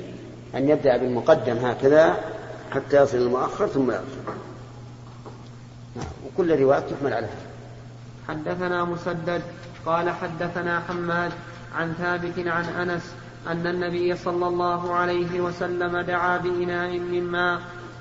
أن 0.54 0.68
يبدأ 0.68 0.96
بالمقدم 0.96 1.56
هكذا 1.56 2.16
حتى 2.70 3.02
يصل 3.02 3.16
المؤخر 3.16 3.66
ثم 3.66 3.90
يرجع 3.90 4.02
نعم، 5.96 6.06
وكل 6.26 6.60
رواية 6.60 6.80
تحمل 6.80 7.12
على 7.12 7.26
هذا. 7.26 7.55
حدثنا 8.28 8.84
مسدد 8.84 9.42
قال 9.86 10.10
حدثنا 10.10 10.80
حماد 10.88 11.32
عن 11.74 11.92
ثابت 11.92 12.38
عن 12.38 12.64
أنس 12.64 13.14
أن 13.48 13.66
النبي 13.66 14.16
صلى 14.16 14.46
الله 14.48 14.94
عليه 14.94 15.40
وسلم 15.40 16.00
دعا 16.00 16.38
بإناء 16.38 16.98
من 16.98 17.24
ماء 17.24 17.60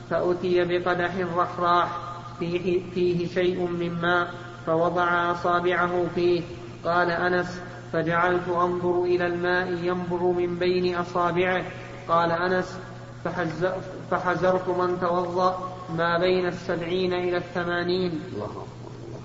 فأتي 0.09 0.63
بقدح 0.63 1.11
رحراح 1.35 1.99
فيه, 2.39 2.91
فيه 2.93 3.27
شيء 3.27 3.67
من 3.67 4.01
ماء 4.01 4.33
فوضع 4.65 5.31
أصابعه 5.31 6.05
فيه. 6.15 6.41
قال 6.85 7.11
أنس 7.11 7.61
فجعلت 7.93 8.47
أنظر 8.47 9.03
إلى 9.03 9.27
الماء 9.27 9.67
ينبر 9.67 10.23
من 10.23 10.59
بين 10.59 10.95
أصابعه. 10.95 11.65
قال 12.07 12.31
أنس 12.31 12.79
فحز 13.23 13.65
فحذرت 14.11 14.69
من 14.69 14.99
توضأ 14.99 15.77
ما 15.97 16.19
بين 16.19 16.47
السبعين 16.47 17.13
إلى 17.13 17.37
الثمانين. 17.37 18.21
الله 18.33 18.45
أكبر 18.45 18.91
الله 19.07 19.19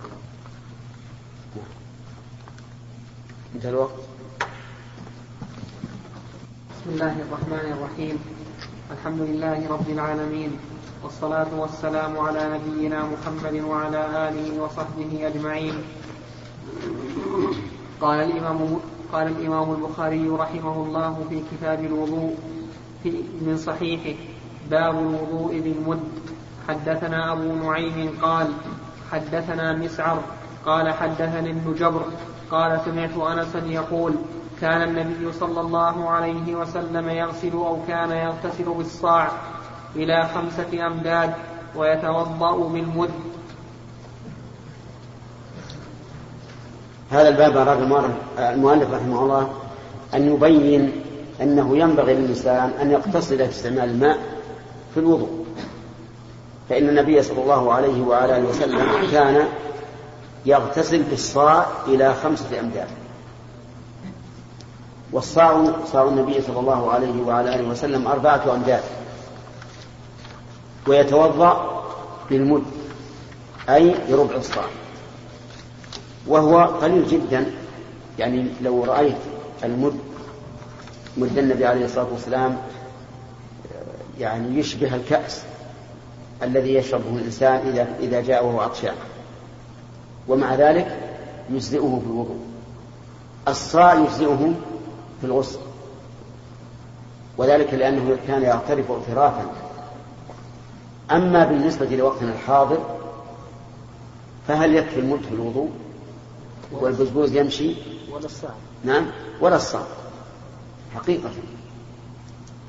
أكبر. 0.00 0.10
نعم. 1.56 1.64
انتهى 3.54 3.70
الوقت. 3.70 4.02
بسم 6.70 6.90
الله 6.90 7.14
الرحمن 7.22 7.66
الرحيم. 7.72 8.16
الحمد 8.90 9.20
لله 9.20 9.68
رب 9.70 9.88
العالمين 9.90 10.58
والصلاة 11.02 11.46
والسلام 11.54 12.18
على 12.18 12.58
نبينا 12.58 13.06
محمد 13.06 13.54
وعلى 13.62 14.28
آله 14.28 14.62
وصحبه 14.62 15.26
أجمعين. 15.26 15.74
قال 18.00 18.18
الإمام 18.20 18.80
قال 19.12 19.26
الإمام 19.26 19.74
البخاري 19.74 20.28
رحمه 20.28 20.76
الله 20.82 21.14
في 21.30 21.42
كتاب 21.52 21.84
الوضوء 21.84 22.34
في 23.02 23.10
من 23.40 23.56
صحيحه 23.56 24.18
باب 24.70 24.94
الوضوء 24.98 25.60
بالمد. 25.60 26.10
حدثنا 26.68 27.32
أبو 27.32 27.54
نعيم 27.54 28.18
قال 28.22 28.48
حدثنا 29.12 29.72
مسعر 29.72 30.18
قال 30.66 30.92
حدثني 30.92 31.50
ابن 31.50 31.74
جبر 31.74 32.04
قال 32.50 32.80
سمعت 32.84 33.16
أنسا 33.38 33.58
يقول 33.66 34.14
كان 34.60 34.82
النبي 34.82 35.32
صلى 35.32 35.60
الله 35.60 36.10
عليه 36.10 36.54
وسلم 36.54 37.08
يغسل 37.08 37.52
أو 37.52 37.78
كان 37.88 38.10
يغتسل 38.10 38.64
بالصاع 38.64 39.28
إلى 39.96 40.28
خمسة 40.34 40.86
أمداد 40.86 41.34
ويتوضأ 41.76 42.56
بالمد. 42.68 43.10
هذا 47.10 47.28
الباب 47.28 47.56
أراد 47.56 47.80
المؤلف- 48.38 48.92
رحمه 48.94 49.22
الله 49.22 49.48
أن 50.14 50.34
يبين 50.34 50.92
أنه 51.42 51.76
ينبغي 51.76 52.14
للإنسان 52.14 52.70
أن 52.80 52.90
يقتصد 52.90 53.36
في 53.36 53.48
استعمال 53.50 53.90
الماء 53.90 54.18
في 54.94 55.00
الوضوء. 55.00 55.44
فإن 56.68 56.88
النبي 56.88 57.22
صلى 57.22 57.42
الله 57.42 57.72
عليه 57.72 58.02
وعلى 58.02 58.36
آله 58.38 58.48
وسلم 58.48 58.80
كان 59.12 59.46
يغتسل 60.46 61.02
بالصاع 61.02 61.66
إلى 61.86 62.14
خمسة 62.14 62.60
أمداد. 62.60 62.88
والصاع 65.12 65.64
صاع 65.92 66.02
النبي 66.02 66.42
صلى 66.42 66.60
الله 66.60 66.90
عليه 66.90 67.22
وعلى 67.22 67.54
آله 67.54 67.68
وسلم 67.68 68.06
أربعة 68.06 68.54
أمداد. 68.54 68.82
ويتوضأ 70.86 71.82
بالمد 72.30 72.64
أي 73.68 73.94
بربع 74.10 74.36
الصاع. 74.36 74.64
وهو 76.26 76.64
قليل 76.64 77.08
جدا 77.08 77.46
يعني 78.18 78.46
لو 78.62 78.84
رأيت 78.84 79.16
المد 79.64 79.98
مد 81.16 81.38
النبي 81.38 81.66
عليه 81.66 81.84
الصلاة 81.84 82.06
والسلام 82.12 82.58
يعني 84.18 84.58
يشبه 84.58 84.94
الكأس 84.94 85.42
الذي 86.42 86.74
يشربه 86.74 87.16
الإنسان 87.16 87.68
إذا 87.68 87.88
إذا 88.00 88.20
جاء 88.20 88.46
وهو 88.46 88.60
عطشان 88.60 88.94
ومع 90.28 90.54
ذلك 90.54 90.98
يجزئه 91.50 92.00
في 92.04 92.06
الوضوء 92.06 92.38
الصاع 93.48 93.94
يجزئه 93.94 94.54
في 95.20 95.26
الغسل 95.26 95.58
وذلك 97.38 97.74
لأنه 97.74 98.16
كان 98.26 98.42
يغترف 98.42 98.90
اغترافا 98.90 99.46
أما 101.10 101.44
بالنسبة 101.44 101.86
لوقتنا 101.86 102.32
الحاضر 102.32 102.78
فهل 104.48 104.74
يكفي 104.74 105.00
المد 105.00 105.20
في 105.20 105.34
الوضوء؟ 105.34 105.70
والبزبوز 106.72 107.36
يمشي؟ 107.36 107.74
ولا 108.12 108.24
الصعب 108.24 108.54
نعم 108.84 109.06
ولا 109.40 109.56
الصعب 109.56 109.86
حقيقة. 110.94 111.30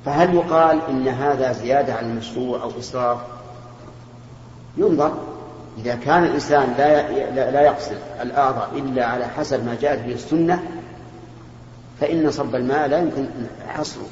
فهل 0.06 0.36
يقال 0.36 0.82
إن 0.90 1.08
هذا 1.08 1.52
زيادة 1.52 1.94
عن 1.94 2.12
المشروع 2.12 2.62
أو 2.62 2.72
إسراف؟ 2.80 3.18
ينظر. 4.78 5.14
إذا 5.78 5.96
كان 5.96 6.24
الإنسان 6.24 6.74
لا 6.78 7.52
لا- 7.52 7.62
يقصد 7.62 7.98
الأعضاء 8.22 8.70
إلا 8.76 9.06
على 9.06 9.26
حسب 9.28 9.66
ما 9.66 9.78
جاءت 9.82 10.00
به 10.00 10.14
السنة 10.14 10.64
فإن 12.02 12.32
صب 12.32 12.56
الماء 12.56 12.88
لا 12.88 13.00
يمكن 13.00 13.28
حصره 13.68 14.08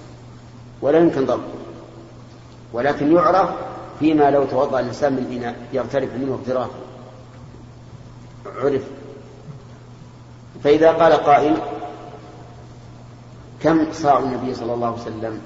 ولا 0.82 1.00
يمكن 1.00 1.26
ضبطه. 1.26 1.54
ولكن 2.74 3.16
يعرف 3.16 3.50
فيما 4.00 4.32
لو 4.32 4.46
توضأ 4.46 4.80
الإنسان 4.80 5.14
من 5.14 5.38
إناء 5.38 5.56
يغترف 5.74 6.10
منه 6.16 6.34
اغترافا 6.34 6.76
عرف. 8.64 8.82
فإذا 10.64 10.92
قال 10.92 11.12
قائل 11.14 11.58
كم 13.64 13.86
صاع 13.94 14.20
النبي 14.20 14.54
صلى 14.54 14.74
الله 14.74 14.88
عليه 14.88 15.02
وسلم؟ 15.02 15.42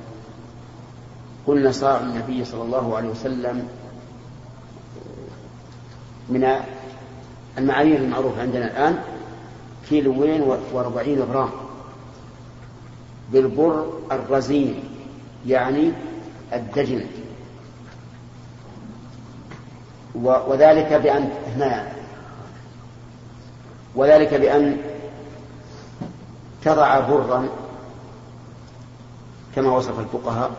قلنا 1.48 1.72
صاع 1.72 2.00
النبي 2.00 2.46
صلى 2.46 2.62
الله 2.64 2.98
عليه 2.98 3.10
وسلم 3.10 3.68
من 6.30 6.62
المعايير 7.58 7.98
المعروفة 7.98 8.42
عندنا 8.42 8.66
الآن 8.66 9.00
كيلوين 9.90 10.42
وأربعين 10.74 11.20
غرام. 11.22 11.50
بالبر 13.32 13.94
الرزين 14.12 14.84
يعني 15.48 15.92
الدجن 16.54 17.06
وذلك 20.16 20.94
بأن 20.94 21.30
هنا 21.56 21.92
وذلك 23.96 24.34
بأن 24.34 24.78
تضع 26.64 27.00
برا 27.00 27.50
كما 29.56 29.72
وصف 29.72 30.00
الفقهاء 30.00 30.52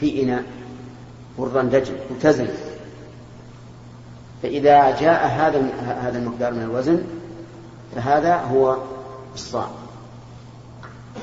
في 0.00 0.22
إناء 0.22 0.44
برا 1.38 1.62
دجن 1.62 1.94
متزن 2.10 2.48
فإذا 4.44 5.00
جاء 5.00 5.26
هذا 5.26 5.68
هذا 6.02 6.18
المقدار 6.18 6.52
من 6.52 6.62
الوزن 6.62 7.02
فهذا 7.94 8.36
هو 8.36 8.76
الصاع. 9.34 9.68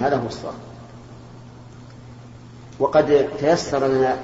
هذا 0.01 0.17
هو 0.17 0.25
الصاع. 0.27 0.53
وقد 2.79 3.27
تيسر 3.39 3.87
لنا 3.87 4.17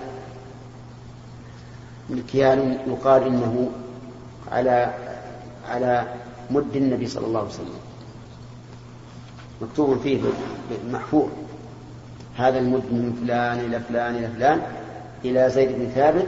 مكيال 2.10 2.80
يقال 2.88 3.24
إنه 3.24 3.70
على 4.52 4.94
على 5.70 6.08
مد 6.52 6.76
النبي 6.76 7.08
صلى 7.08 7.26
الله 7.26 7.40
عليه 7.40 7.50
وسلم. 7.50 7.80
مكتوب 9.62 10.00
فيه 10.04 10.22
محفور 10.92 11.30
هذا 12.38 12.60
المد 12.60 12.84
من 12.92 13.18
فلان 13.22 13.60
إلى 13.60 13.80
فلان 13.80 14.16
إلى 14.16 14.28
فلان 14.28 14.62
إلى 15.26 15.50
زيد 15.50 15.72
بن 15.72 15.88
ثابت 15.96 16.28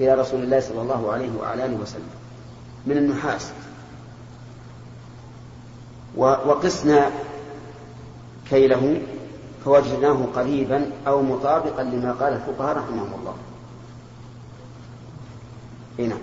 إلى 0.00 0.14
رسول 0.14 0.42
الله 0.42 0.60
صلى 0.60 0.82
الله 0.82 1.12
عليه 1.12 1.30
وعلى 1.40 1.64
آله 1.66 1.76
وسلم 1.76 2.10
من 2.86 2.96
النحاس. 2.96 3.50
وقسنا 6.16 7.10
كيله 8.50 9.02
فوجدناه 9.64 10.26
قريبا 10.34 10.90
أو 11.06 11.22
مطابقا 11.22 11.82
لما 11.82 12.12
قال 12.12 12.32
الفقهاء 12.32 12.76
رحمهم 12.76 13.14
الله. 13.20 13.34
إي 15.98 16.06
نعم. 16.06 16.18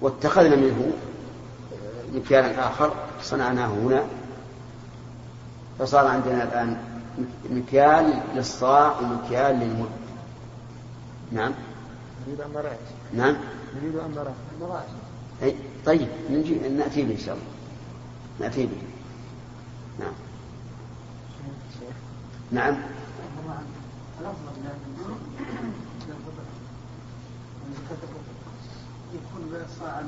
واتخذنا 0.00 0.56
منه 0.56 0.90
مكيالا 2.14 2.68
آخر 2.68 2.92
صنعناه 3.22 3.66
هنا. 3.66 4.02
فصار 5.78 6.06
عندنا 6.06 6.42
الآن 6.42 6.76
مكيال 7.50 8.20
للصاع 8.34 9.00
ومكيال 9.00 9.56
للمد. 9.56 9.90
نعم. 11.32 11.52
نريد 12.28 12.40
أن 12.40 12.50
نراعي 12.54 12.76
نعم. 13.14 13.36
نريد 13.82 13.96
أن 13.96 14.34
نراعي 14.60 14.84
أي 15.42 15.56
طيب 15.86 16.08
نجي 16.30 16.54
نأتي 16.54 17.02
به 17.02 17.12
إن 17.12 17.18
شاء 17.18 17.34
الله. 17.34 17.46
نأتي 18.40 18.66
به. 18.66 18.82
نعم. 19.98 20.12
نعم. 22.52 22.76
يكون 29.14 29.64
صاع 29.80 30.00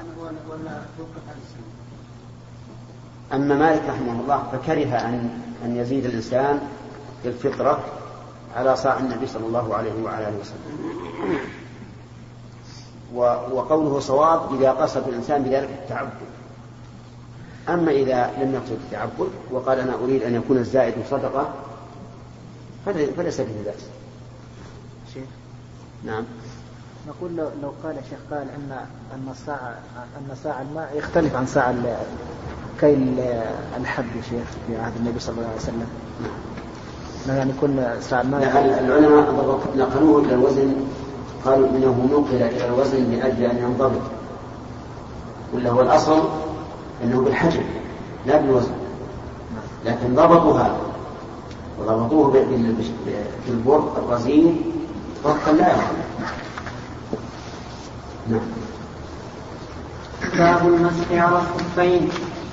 اللي 0.00 0.12
هو 0.20 0.26
ولا 0.26 0.82
يوقف 0.98 1.24
على 1.28 1.38
السنة 1.44 1.68
أما 3.32 3.54
مالك 3.54 3.82
رحمه 3.88 4.20
الله 4.20 4.48
فكره 4.52 4.96
أن 4.96 5.42
أن 5.64 5.76
يزيد 5.76 6.04
الإنسان 6.04 6.60
في 7.22 7.28
الفطرة 7.28 7.84
على 8.58 8.76
صاع 8.76 8.98
النبي 8.98 9.26
صلى 9.26 9.46
الله 9.46 9.74
عليه 9.74 10.02
وعلى 10.04 10.28
آله 10.28 10.38
وسلم. 10.40 10.74
وقوله 13.52 14.00
صواب 14.00 14.54
إذا 14.54 14.70
قصد 14.70 15.08
الإنسان 15.08 15.42
بذلك 15.42 15.68
التعبد. 15.68 16.28
أما 17.68 17.90
إذا 17.90 18.30
لم 18.42 18.54
يقصد 18.54 18.78
التعبد 18.84 19.30
وقال 19.50 19.78
أنا 19.80 19.94
أريد 20.04 20.22
أن 20.22 20.34
يكون 20.34 20.56
الزائد 20.56 20.94
صدقة 21.10 21.54
فليس 22.86 23.40
به 23.40 23.62
بأس. 23.64 23.84
شيخ. 25.14 25.28
نعم. 26.04 26.24
نقول 27.08 27.36
لو, 27.36 27.48
لو 27.62 27.72
قال 27.84 27.96
شيخ 28.10 28.18
قال 28.30 28.46
أن 28.50 28.86
أن 29.14 29.34
ساعة 29.46 29.78
أن 29.96 30.36
ساعة 30.44 30.62
الماء 30.62 30.92
يختلف 30.96 31.36
عن 31.36 31.46
ساعة 31.46 31.74
كيل 32.80 33.20
الحب 33.76 34.16
يا 34.16 34.22
شيخ 34.22 34.46
في 34.66 34.76
عهد 34.76 34.96
النبي 34.96 35.20
صلى 35.20 35.34
الله 35.34 35.48
عليه 35.48 35.56
وسلم. 35.56 35.86
يعني 37.36 37.52
كل 37.60 37.84
ساعة 38.00 38.20
الماء 38.20 38.42
العلماء 38.84 39.58
نقلوه 39.76 40.22
إلى 40.22 40.34
الوزن 40.34 40.74
قالوا 41.44 41.68
إنه 41.68 42.08
نقل 42.12 42.42
إلى 42.42 42.66
الوزن 42.66 43.10
لأجل 43.10 43.42
أن 43.44 43.58
ينضبط. 43.58 44.00
ولا 45.54 45.70
هو 45.70 45.80
الأصل 45.80 46.22
أنه 47.04 47.20
بالحجم 47.20 47.62
لا 48.26 48.40
بالوزن. 48.40 48.72
لكن 49.86 50.14
ضبطوا 50.14 50.58
هذا. 50.58 50.88
وضبطوه 51.80 52.30
بالبر 53.48 53.82
الرزين 53.96 54.62
ضبطا 55.24 55.52
لا 55.52 55.76
نعم. 58.28 58.40
باب 60.38 60.68
المسح 60.68 61.12
على 61.12 61.38
الخفين 61.38 62.08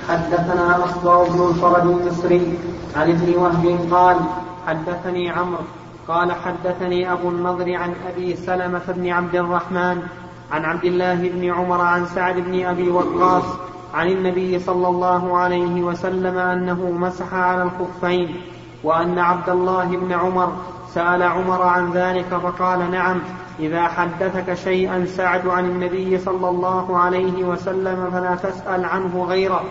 حدثنا 0.09 0.86
أصبع 0.86 1.23
بن 1.23 1.47
الفرج 1.49 1.82
المصري 1.82 2.57
عن 2.95 3.09
ابن 3.09 3.34
وهب 3.38 3.93
قال 3.93 4.17
حدثني 4.68 5.30
عمرو 5.30 5.63
قال 6.07 6.32
حدثني 6.32 7.11
أبو 7.11 7.30
النضر 7.30 7.76
عن 7.76 7.93
أبي 8.07 8.36
سلمة 8.36 8.82
بن 8.88 9.09
عبد 9.09 9.36
الرحمن 9.36 10.01
عن 10.51 10.66
عبد 10.66 10.86
الله 10.86 11.30
بن 11.30 11.53
عمر 11.53 11.82
عن 11.82 12.05
سعد 12.05 12.36
بن 12.36 12.66
أبي 12.66 12.89
وقاص 12.89 13.43
عن 13.93 14.07
النبي 14.07 14.59
صلى 14.59 14.88
الله 14.88 15.38
عليه 15.38 15.84
وسلم 15.84 16.38
أنه 16.38 16.91
مسح 16.91 17.34
على 17.34 17.63
الخفين 17.63 18.41
وأن 18.84 19.20
عبد 19.20 19.49
الله 19.49 19.86
بن 19.86 20.11
عمر 20.11 20.53
سأل 20.93 21.24
عمر 21.24 21.61
عن 21.61 21.91
ذلك 21.91 22.26
فقال 22.26 22.91
نعم 22.91 23.22
إذا 23.59 23.88
حدثك 23.88 24.53
شيئا 24.53 25.05
سعد 25.05 25.47
عن 25.47 25.66
النبي 25.66 26.18
صلى 26.18 26.49
الله 26.49 26.97
عليه 26.97 27.43
وسلم 27.43 28.09
فلا 28.11 28.36
تسأل 28.36 28.86
عنه 28.86 29.24
غيره. 29.24 29.63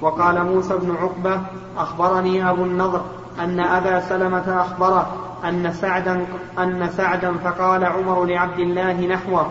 وقال 0.00 0.44
موسى 0.44 0.76
بن 0.76 0.96
عقبة 0.96 1.40
أخبرني 1.78 2.50
أبو 2.50 2.64
النضر 2.64 3.00
أن 3.40 3.60
أبا 3.60 4.00
سلمة 4.08 4.60
أخبره 4.60 5.26
أن 5.44 5.72
سعدا 5.72 6.26
أن 6.58 6.90
سعدا 6.96 7.38
فقال 7.38 7.84
عمر 7.84 8.24
لعبد 8.24 8.58
الله 8.58 8.92
نحوه. 8.92 9.50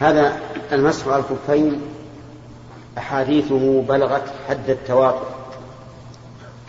هذا 0.00 0.32
المسح 0.72 1.08
على 1.08 1.16
الخفين 1.16 1.80
أحاديثه 2.98 3.82
بلغت 3.82 4.24
حد 4.48 4.70
التواتر. 4.70 5.26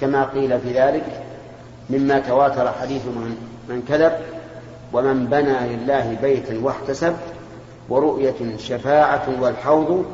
كما 0.01 0.25
قيل 0.25 0.59
في 0.59 0.71
ذلك 0.71 1.23
مما 1.89 2.19
تواتر 2.19 2.71
حديث 2.81 3.05
من, 3.05 3.37
من 3.69 3.83
كذب 3.87 4.13
ومن 4.93 5.25
بنى 5.25 5.75
لله 5.75 6.17
بيتا 6.21 6.59
واحتسب 6.63 7.15
ورؤية 7.89 8.57
شفاعة 8.57 9.27
والحوض 9.41 10.05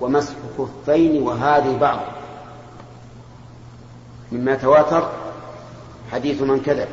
ومسح 0.00 0.34
كفين 0.58 1.22
وهذه 1.22 1.78
بعض. 1.80 1.98
مما 4.32 4.54
تواتر 4.54 5.10
حديث 6.12 6.42
من 6.42 6.60
كذب 6.60 6.88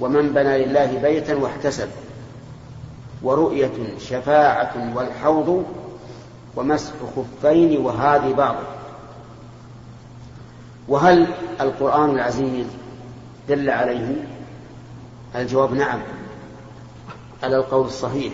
ومن 0.00 0.32
بنى 0.32 0.64
لله 0.64 0.98
بيتا 1.02 1.34
واحتسب 1.34 1.88
ورؤية 3.22 3.98
شفاعة 3.98 4.96
والحوض 4.96 5.64
ومسح 6.56 6.92
خفين 7.16 7.80
وهذه 7.80 8.32
بعض. 8.32 8.56
وهل 10.88 11.26
القرآن 11.60 12.10
العزيز 12.10 12.66
دل 13.48 13.70
عليه؟ 13.70 14.14
الجواب 15.34 15.72
نعم 15.72 16.00
على 17.42 17.56
القول 17.56 17.86
الصحيح 17.86 18.32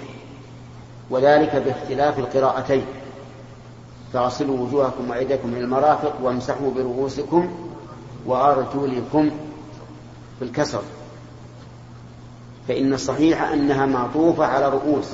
وذلك 1.11 1.57
باختلاف 1.57 2.19
القراءتين. 2.19 2.85
فاغسلوا 4.13 4.59
وجوهكم 4.59 5.11
وأيديكم 5.11 5.49
من 5.49 5.57
المرافق 5.57 6.15
وامسحوا 6.23 6.71
برؤوسكم 6.77 7.72
وأرجلكم 8.27 9.31
في 10.39 10.45
الكسر. 10.45 10.83
فإن 12.69 12.93
الصحيح 12.93 13.43
أنها 13.43 13.87
معطوفة 13.87 14.47
على 14.47 14.69
رؤوس 14.69 15.07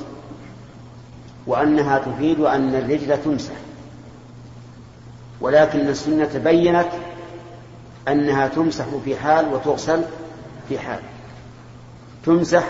وأنها 1.47 1.99
تفيد 1.99 2.39
أن 2.39 2.75
الرجل 2.75 3.23
تمسح. 3.23 3.53
ولكن 5.41 5.79
السنة 5.79 6.37
بينت 6.37 6.89
أنها 8.07 8.47
تمسح 8.47 8.85
في 9.05 9.15
حال 9.15 9.53
وتغسل 9.53 10.03
في 10.69 10.79
حال. 10.79 10.99
تمسح 12.25 12.69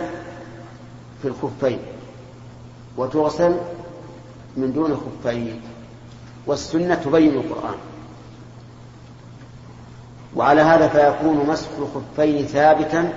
في 1.21 1.27
الخفين 1.27 1.79
وتغسل 2.97 3.57
من 4.57 4.73
دون 4.73 4.97
خفين. 4.97 5.61
والسنة 6.45 6.95
تبين 6.95 7.33
القرآن. 7.33 7.77
وعلى 10.35 10.61
هذا 10.61 10.87
فيكون 10.87 11.45
مسح 11.47 11.67
الخفين 11.77 12.45
ثابتا 12.45 13.13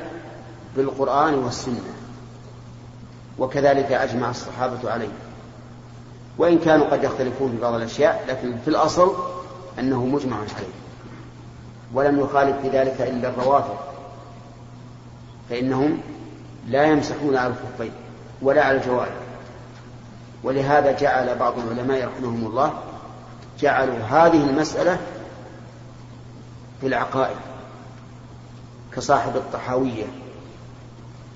بالقرآن 0.76 1.34
والسنة. 1.34 1.80
وكذلك 3.38 3.92
أجمع 3.92 4.30
الصحابة 4.30 4.90
عليه. 4.90 5.12
وإن 6.38 6.58
كانوا 6.58 6.86
قد 6.86 7.04
يختلفون 7.04 7.50
في 7.50 7.60
بعض 7.60 7.74
الأشياء 7.74 8.24
لكن 8.28 8.54
في 8.64 8.68
الأصل 8.68 9.14
أنه 9.78 10.06
مجمع 10.06 10.36
عليه. 10.36 10.72
ولم 11.94 12.20
يخالف 12.20 12.56
في 12.62 12.68
ذلك 12.68 13.00
إلا 13.00 13.28
الروافض. 13.28 13.76
فإنهم 15.50 15.98
لا 16.68 16.84
يمسحون 16.84 17.36
على 17.36 17.46
الخفين 17.52 17.92
ولا 18.42 18.64
على 18.64 18.76
الجوارح. 18.76 19.12
ولهذا 20.44 20.92
جعل 20.92 21.38
بعض 21.38 21.54
العلماء 21.58 22.08
رحمهم 22.08 22.46
الله 22.46 22.72
جعلوا 23.60 23.98
هذه 23.98 24.44
المسألة 24.50 24.98
في 26.82 26.88
العقائد 26.88 27.36
كصاحب 28.92 29.36
الطحاوية 29.36 30.04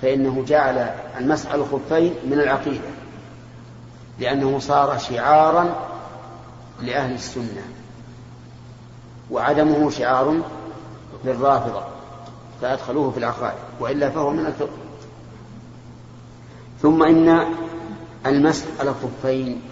فإنه 0.02 0.44
جعل 0.44 0.78
المسح 1.18 1.50
على 1.50 1.62
الخفين 1.62 2.14
من 2.26 2.32
العقيدة 2.32 2.88
لأنه 4.18 4.58
صار 4.58 4.98
شعارا 4.98 5.88
لأهل 6.82 7.14
السنة 7.14 7.62
وعدمه 9.30 9.90
شعار 9.90 10.40
للرافضة 11.24 11.82
فأدخلوه 12.62 13.10
في 13.10 13.18
العقائد 13.18 13.58
وإلا 13.80 14.10
فهو 14.10 14.30
من 14.30 14.46
الفقه. 14.46 14.76
ثم 16.82 17.02
إن 17.02 17.46
المسح 18.26 18.66
على 18.80 18.90
الخفين 18.90 19.62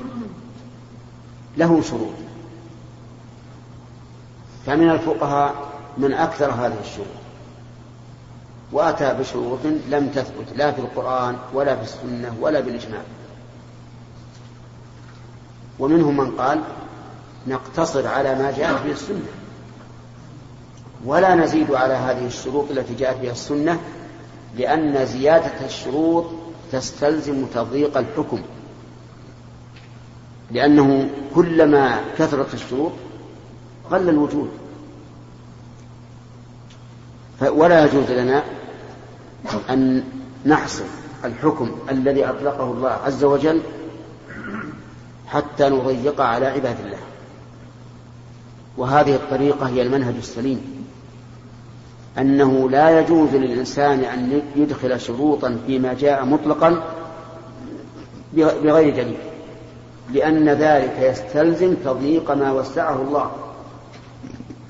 له 1.57 1.83
شروط. 1.83 2.24
فمن 4.67 4.91
الفقهاء 4.91 5.55
من 5.99 6.13
أكثر 6.13 6.51
هذه 6.51 6.77
الشروط. 6.81 7.07
وأتى 8.73 9.15
بشروط 9.15 9.59
لم 9.65 10.09
تثبت 10.15 10.57
لا 10.57 10.73
في 10.73 10.79
القرآن 10.79 11.37
ولا 11.55 11.77
في 11.77 11.83
السنة 11.83 12.35
ولا 12.41 12.61
بالإجماع. 12.61 13.01
ومنهم 15.79 16.17
من 16.17 16.31
قال 16.31 16.61
نقتصر 17.47 18.07
على 18.07 18.35
ما 18.35 18.55
جاءت 18.57 18.83
به 18.85 18.93
السنة. 18.93 19.29
ولا 21.05 21.35
نزيد 21.35 21.75
على 21.75 21.95
هذه 21.95 22.27
الشروط 22.27 22.71
التي 22.71 22.95
جاءت 22.95 23.21
بها 23.21 23.33
السنة 23.33 23.81
لأن 24.57 25.07
زيادة 25.07 25.67
الشروط 25.67 26.27
تستلزم 26.73 27.47
تضييق 27.47 27.99
الحكم. 27.99 28.41
لأنه 30.51 31.11
كلما 31.35 32.01
كثرت 32.19 32.55
الشروط 32.55 32.93
قل 33.91 34.09
الوجود. 34.09 34.51
ولا 37.43 37.85
يجوز 37.85 38.11
لنا 38.11 38.43
أن 39.71 40.05
نحصر 40.47 40.85
الحكم 41.25 41.71
الذي 41.91 42.25
أطلقه 42.25 42.65
الله 42.65 42.91
عز 42.91 43.25
وجل 43.25 43.61
حتى 45.27 45.69
نضيق 45.69 46.21
على 46.21 46.47
عباد 46.47 46.77
الله. 46.85 46.99
وهذه 48.77 49.15
الطريقة 49.15 49.67
هي 49.67 49.83
المنهج 49.83 50.15
السليم. 50.17 50.87
أنه 52.19 52.71
لا 52.71 53.01
يجوز 53.01 53.35
للإنسان 53.35 54.01
أن 54.01 54.43
يدخل 54.57 55.01
شروطا 55.01 55.59
فيما 55.67 55.95
جاء 55.95 56.25
مطلقا 56.25 56.83
بغير 58.37 58.97
دليل 58.97 59.19
لأن 60.13 60.49
ذلك 60.49 60.99
يستلزم 61.01 61.75
تضييق 61.85 62.31
ما 62.31 62.53
وسعه 62.53 63.03
الله. 63.03 63.31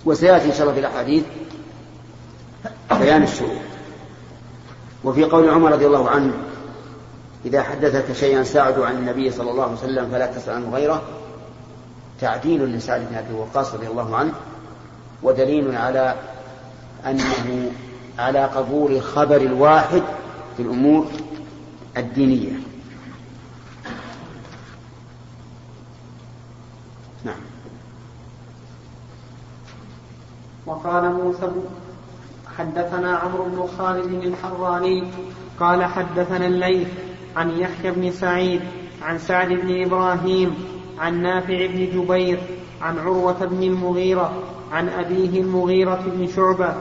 وسيأتي 0.07 0.47
إن 0.47 0.53
شاء 0.53 0.63
الله 0.63 0.73
في 0.73 0.81
الأحاديث 0.81 1.25
بيان 3.01 3.23
الشروط. 3.23 3.59
وفي 5.05 5.25
قول 5.25 5.51
عمر 5.51 5.73
رضي 5.73 5.87
الله 5.87 6.11
عنه 6.11 6.33
إذا 7.45 7.63
حدثك 7.63 8.13
شيئا 8.13 8.43
ساعد 8.43 8.79
عن 8.79 8.95
النبي 8.95 9.31
صلى 9.31 9.51
الله 9.51 9.63
عليه 9.63 9.73
وسلم 9.73 10.11
فلا 10.11 10.27
تسأل 10.27 10.55
عنه 10.55 10.75
غيره. 10.75 11.03
تعديل 12.21 12.65
لسعد 12.65 13.07
بن 13.11 13.17
أبي 13.17 13.35
وقاص 13.35 13.75
رضي 13.75 13.87
الله 13.87 14.17
عنه 14.17 14.33
ودليل 15.23 15.77
على 15.77 16.15
أنه 17.07 17.73
على 18.19 18.45
قبول 18.45 19.03
خبر 19.03 19.37
الواحد 19.37 20.03
في 20.57 20.63
الأمور 20.63 21.07
الدينية 21.97 22.53
نعم 27.25 27.41
وقال 30.67 31.13
موسى 31.13 31.49
حدثنا 32.59 33.17
عمرو 33.17 33.45
بن 33.45 33.67
خالد 33.79 34.25
الحراني 34.25 35.05
قال 35.61 35.85
حدثنا 35.85 36.47
الليث 36.47 36.89
عن 37.37 37.51
يحيى 37.51 37.91
بن 37.91 38.11
سعيد 38.11 38.61
عن 39.03 39.19
سعد 39.19 39.49
بن 39.49 39.85
إبراهيم 39.85 40.55
عن 40.99 41.23
نافع 41.23 41.67
بن 41.67 41.87
جبير 41.95 42.39
عن 42.83 42.99
عروة 42.99 43.45
بن 43.45 43.63
المغيرة 43.63 44.33
عن 44.73 44.89
أبيه 44.89 45.41
المغيرة 45.41 46.05
بن 46.07 46.27
شعبة 46.27 46.75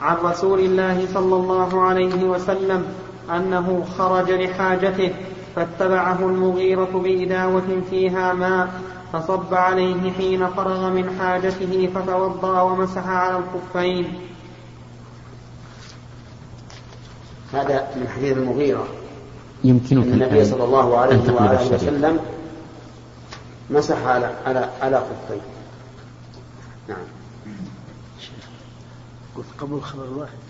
عن 0.00 0.16
رسول 0.16 0.60
الله 0.60 1.06
صلى 1.14 1.34
الله 1.36 1.82
عليه 1.82 2.24
وسلم 2.24 2.86
أنه 3.36 3.84
خرج 3.98 4.30
لحاجته 4.30 5.12
فاتبعه 5.56 6.18
المغيرة 6.20 7.02
بإداوة 7.04 7.82
فيها 7.90 8.32
ماء 8.32 8.68
فصب 9.12 9.54
عليه 9.54 10.12
حين 10.12 10.46
فرغ 10.46 10.90
من 10.90 11.18
حاجته 11.20 11.90
فتوضأ 11.94 12.60
ومسح 12.60 13.06
على 13.06 13.38
الخفين. 13.38 14.20
هذا 17.52 17.88
من 17.96 18.08
حديث 18.08 18.36
المغيرة. 18.36 18.88
يمكنك 19.64 20.06
أن 20.06 20.12
النبي 20.12 20.44
صلى 20.44 20.64
الله 20.64 20.98
عليه 20.98 21.32
وآله. 21.32 21.74
وسلم 21.74 22.18
مسح 23.70 24.06
على 24.06 24.34
على 24.46 24.70
على 24.82 25.00
خفين. 25.00 25.40
نعم. 26.88 27.06
قلت 29.36 29.46
قبل 29.60 29.80
خبر 29.80 30.04
الواحد 30.04 30.47